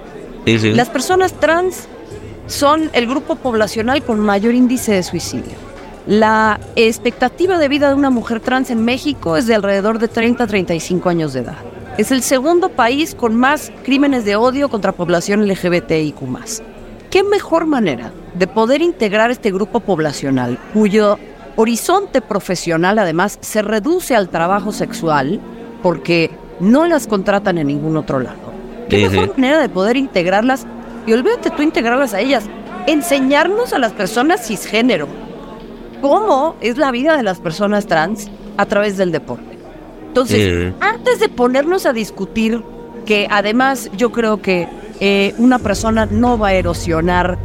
[0.45, 1.89] Las personas trans
[2.47, 5.55] son el grupo poblacional con mayor índice de suicidio.
[6.07, 10.45] La expectativa de vida de una mujer trans en México es de alrededor de 30
[10.45, 11.57] a 35 años de edad.
[11.97, 16.21] Es el segundo país con más crímenes de odio contra población LGBTIQ.
[17.11, 21.19] ¿Qué mejor manera de poder integrar este grupo poblacional cuyo
[21.57, 25.41] horizonte profesional además se reduce al trabajo sexual
[25.83, 26.31] porque
[26.61, 28.53] no las contratan en ningún otro lado?
[28.89, 30.67] ¿Qué mejor manera de poder integrarlas?
[31.07, 32.45] Y olvídate tú integrarlas a ellas.
[32.87, 35.09] Enseñarnos a las personas cisgénero
[36.01, 39.59] cómo es la vida de las personas trans a través del deporte.
[40.09, 42.63] Entonces, antes de ponernos a discutir,
[43.05, 44.69] que además yo creo que
[45.01, 47.39] eh, una persona no va a erosionar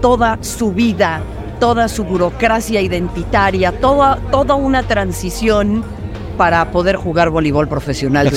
[0.00, 1.22] toda su vida,
[1.60, 5.82] toda su burocracia identitaria, toda, toda una transición
[6.36, 8.30] para poder jugar voleibol profesional.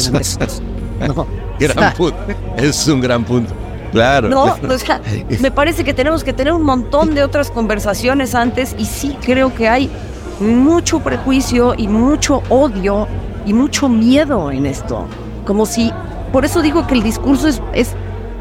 [1.07, 1.27] no,
[1.59, 2.17] gran punto.
[2.57, 3.53] Es un gran punto.
[3.91, 4.29] Claro.
[4.29, 5.01] No, o sea,
[5.39, 9.53] me parece que tenemos que tener un montón de otras conversaciones antes y sí creo
[9.53, 9.89] que hay
[10.39, 13.07] mucho prejuicio y mucho odio
[13.45, 15.05] y mucho miedo en esto.
[15.45, 15.91] Como si,
[16.31, 17.95] por eso digo que el discurso es, es,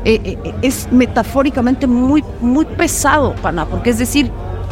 [0.08, 4.30] eh, eh, es metafóricamente muy, muy pesado, pana, porque es decir,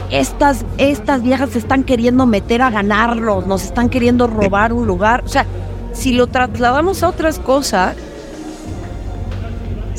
[0.09, 5.25] estas, estas viejas se están queriendo meter a ganarlos, nos están queriendo robar un lugar.
[5.25, 5.45] O sea,
[5.93, 7.97] si lo trasladamos a otras cosas,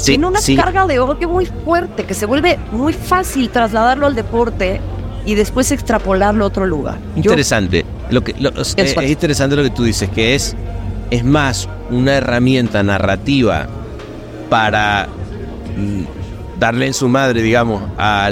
[0.01, 4.79] tiene una carga de odio muy fuerte que se vuelve muy fácil trasladarlo al deporte
[5.25, 6.97] y después extrapolarlo a otro lugar.
[7.17, 7.85] Interesante.
[8.09, 8.35] Lo que,
[8.77, 10.55] es, interesante lo que tú dices, que es,
[11.11, 13.67] es más una herramienta narrativa
[14.49, 15.09] para
[16.59, 18.31] darle en su madre, digamos, a,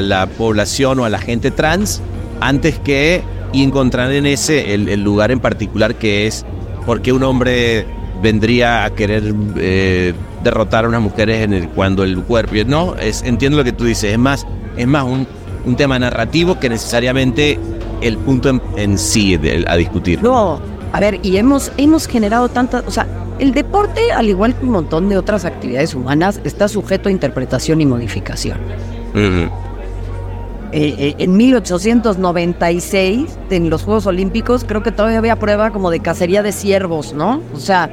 [0.00, 2.02] la población o a la gente trans,
[2.40, 3.22] antes que
[3.52, 6.44] encontrar en ese el, lugar en particular que es
[6.86, 7.84] porque un hombre
[8.22, 10.14] vendría a querer eh,
[10.44, 14.18] derrotar a unas mujeres cuando el cuerpo no es entiendo lo que tú dices es
[14.18, 15.26] más es más un,
[15.76, 17.58] tema narrativo que necesariamente
[18.00, 20.22] el punto en, sí a discutir.
[20.22, 20.60] No,
[20.92, 22.84] a ver, y hemos, hemos generado tantas,
[23.40, 27.80] el deporte, al igual que un montón de otras actividades humanas, está sujeto a interpretación
[27.80, 28.58] y modificación.
[29.14, 29.48] Eh,
[30.72, 36.42] eh, en 1896, en los Juegos Olímpicos, creo que todavía había prueba como de cacería
[36.42, 37.40] de ciervos, ¿no?
[37.54, 37.90] O sea,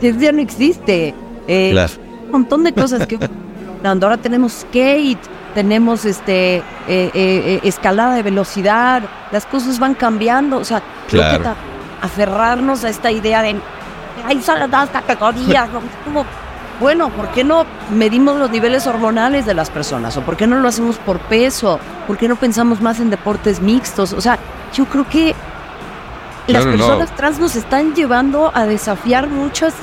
[0.00, 1.14] ya no existe.
[1.46, 1.86] Eh,
[2.26, 3.18] un montón de cosas que...
[3.84, 5.20] ahora tenemos skate,
[5.54, 6.62] tenemos este
[7.62, 11.20] escalada de velocidad, las cosas van cambiando, o sea, que
[12.00, 13.54] aferrarnos a esta idea de
[14.24, 15.68] hay son las categorías.
[16.04, 16.24] Como,
[16.80, 20.16] bueno, ¿por qué no medimos los niveles hormonales de las personas?
[20.16, 21.78] ¿O por qué no lo hacemos por peso?
[22.06, 24.12] ¿Por qué no pensamos más en deportes mixtos?
[24.12, 24.38] O sea,
[24.72, 25.34] yo creo que
[26.46, 29.74] las personas trans nos están llevando a desafiar muchas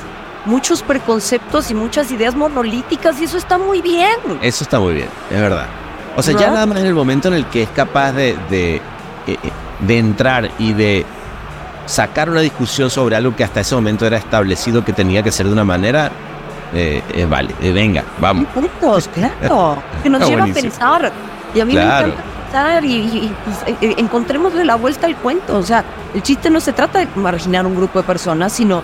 [0.46, 4.18] muchos preconceptos y muchas ideas monolíticas y eso está muy bien.
[4.40, 5.66] Eso está muy bien, es verdad.
[6.16, 8.76] O sea, ya nada más en el momento en el que es capaz de, de,
[8.76, 8.80] eh,
[9.26, 9.36] eh,
[9.80, 11.06] de entrar y de
[11.90, 15.46] sacar una discusión sobre algo que hasta ese momento era establecido que tenía que ser
[15.46, 16.10] de una manera,
[16.72, 18.46] eh, eh vale, eh, venga, vamos.
[18.54, 21.12] Puntos, claro, que nos lleva a pensar.
[21.52, 25.58] Y a mí me encanta pensar y, pues, eh, encontremos la vuelta al cuento.
[25.58, 25.84] O sea,
[26.14, 28.82] el chiste no se trata de marginar un grupo de personas, sino,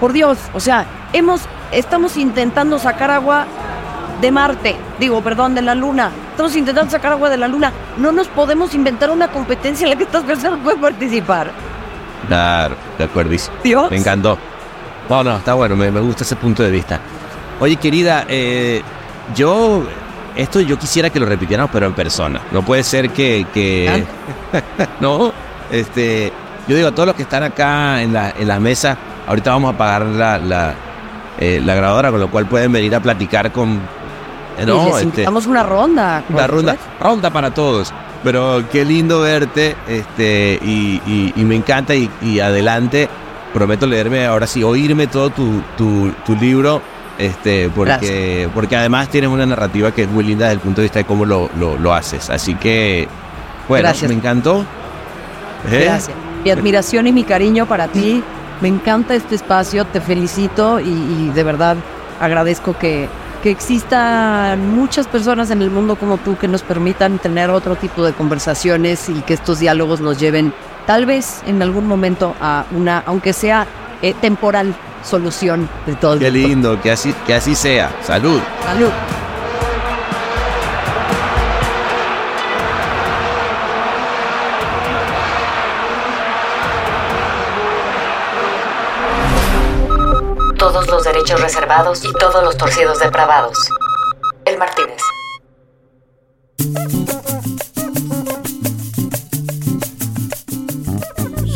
[0.00, 3.46] por Dios, o sea, hemos, estamos intentando sacar agua
[4.22, 6.10] de Marte, digo, perdón, de la Luna.
[6.30, 7.72] Estamos intentando sacar agua de la Luna.
[7.98, 11.50] No nos podemos inventar una competencia en la que estas personas pueden participar.
[12.26, 13.30] Claro, de acuerdo.
[13.90, 14.38] Me encantó.
[15.08, 17.00] No, no, está bueno, me, gusta ese punto de vista.
[17.58, 18.80] Oye, querida, eh,
[19.34, 19.82] yo,
[20.36, 22.40] esto yo quisiera que lo repitiéramos, pero en persona.
[22.52, 24.06] No puede ser que,
[25.00, 25.32] no,
[25.70, 26.32] este,
[26.68, 28.96] yo digo a todos los que están acá en la, en la mesa,
[29.26, 30.74] ahorita vamos a apagar la, la,
[31.38, 33.80] eh, la grabadora, con lo cual pueden venir a platicar con...
[34.58, 36.22] Eh, no, este, una ronda.
[36.28, 37.92] Una ronda, ronda para todos.
[38.22, 43.08] Pero qué lindo verte, este, y, me encanta y, adelante.
[43.54, 46.80] Prometo leerme, ahora sí, oírme todo tu, tu, libro,
[47.18, 50.84] este, porque, porque además tienes una narrativa que es muy linda desde el punto de
[50.84, 52.30] vista de cómo lo, lo, haces.
[52.30, 53.08] Así que,
[53.68, 54.64] bueno, me encantó.
[55.70, 55.84] ¿Eh?
[55.84, 56.16] Gracias.
[56.44, 58.22] Mi admiración y mi cariño para ti.
[58.60, 61.78] Me encanta este espacio, te felicito y de verdad
[62.20, 63.08] agradezco que,
[63.42, 68.04] que existan muchas personas en el mundo como tú que nos permitan tener otro tipo
[68.04, 70.52] de conversaciones y que estos diálogos nos lleven
[70.86, 73.66] tal vez en algún momento a una, aunque sea
[74.02, 74.74] eh, temporal,
[75.04, 76.18] solución de todo.
[76.18, 77.90] Qué lindo, que así, que así sea.
[78.02, 78.40] Salud.
[78.64, 78.90] Salud.
[91.38, 93.58] Reservados y todos los torcidos depravados.
[94.44, 95.00] El Martínez.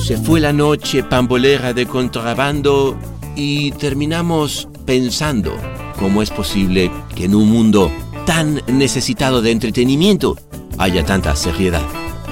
[0.04, 2.96] Se fue la noche pambolera de contrabando
[3.34, 5.56] y terminamos pensando
[5.98, 7.90] cómo es posible que en un mundo
[8.26, 10.36] tan necesitado de entretenimiento
[10.78, 11.82] haya tanta seriedad.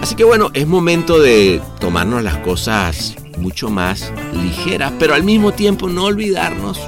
[0.00, 5.52] Así que bueno, es momento de tomarnos las cosas mucho más ligera, pero al mismo
[5.52, 6.78] tiempo no olvidarnos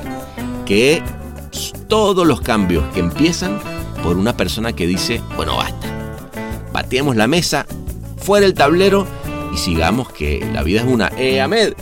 [0.65, 1.03] que
[1.89, 3.59] todos los cambios que empiezan
[4.03, 5.89] por una persona que dice, bueno, basta,
[6.73, 7.67] bateemos la mesa,
[8.17, 9.07] fuera el tablero
[9.53, 11.13] y sigamos que la vida es una.
[11.17, 11.75] Eh, Ahmed,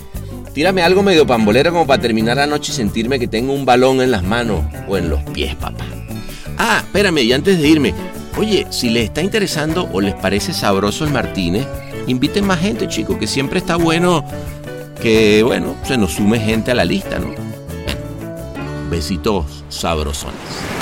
[0.52, 4.00] tírame algo medio pambolero como para terminar la noche y sentirme que tengo un balón
[4.00, 5.84] en las manos o en los pies, papá.
[6.58, 7.94] Ah, espérame, y antes de irme,
[8.36, 11.66] oye, si les está interesando o les parece sabroso el Martínez,
[12.06, 14.24] inviten más gente, chicos, que siempre está bueno
[15.00, 17.51] que, bueno, se nos sume gente a la lista, ¿no?
[18.92, 20.81] Besitos sabrosones.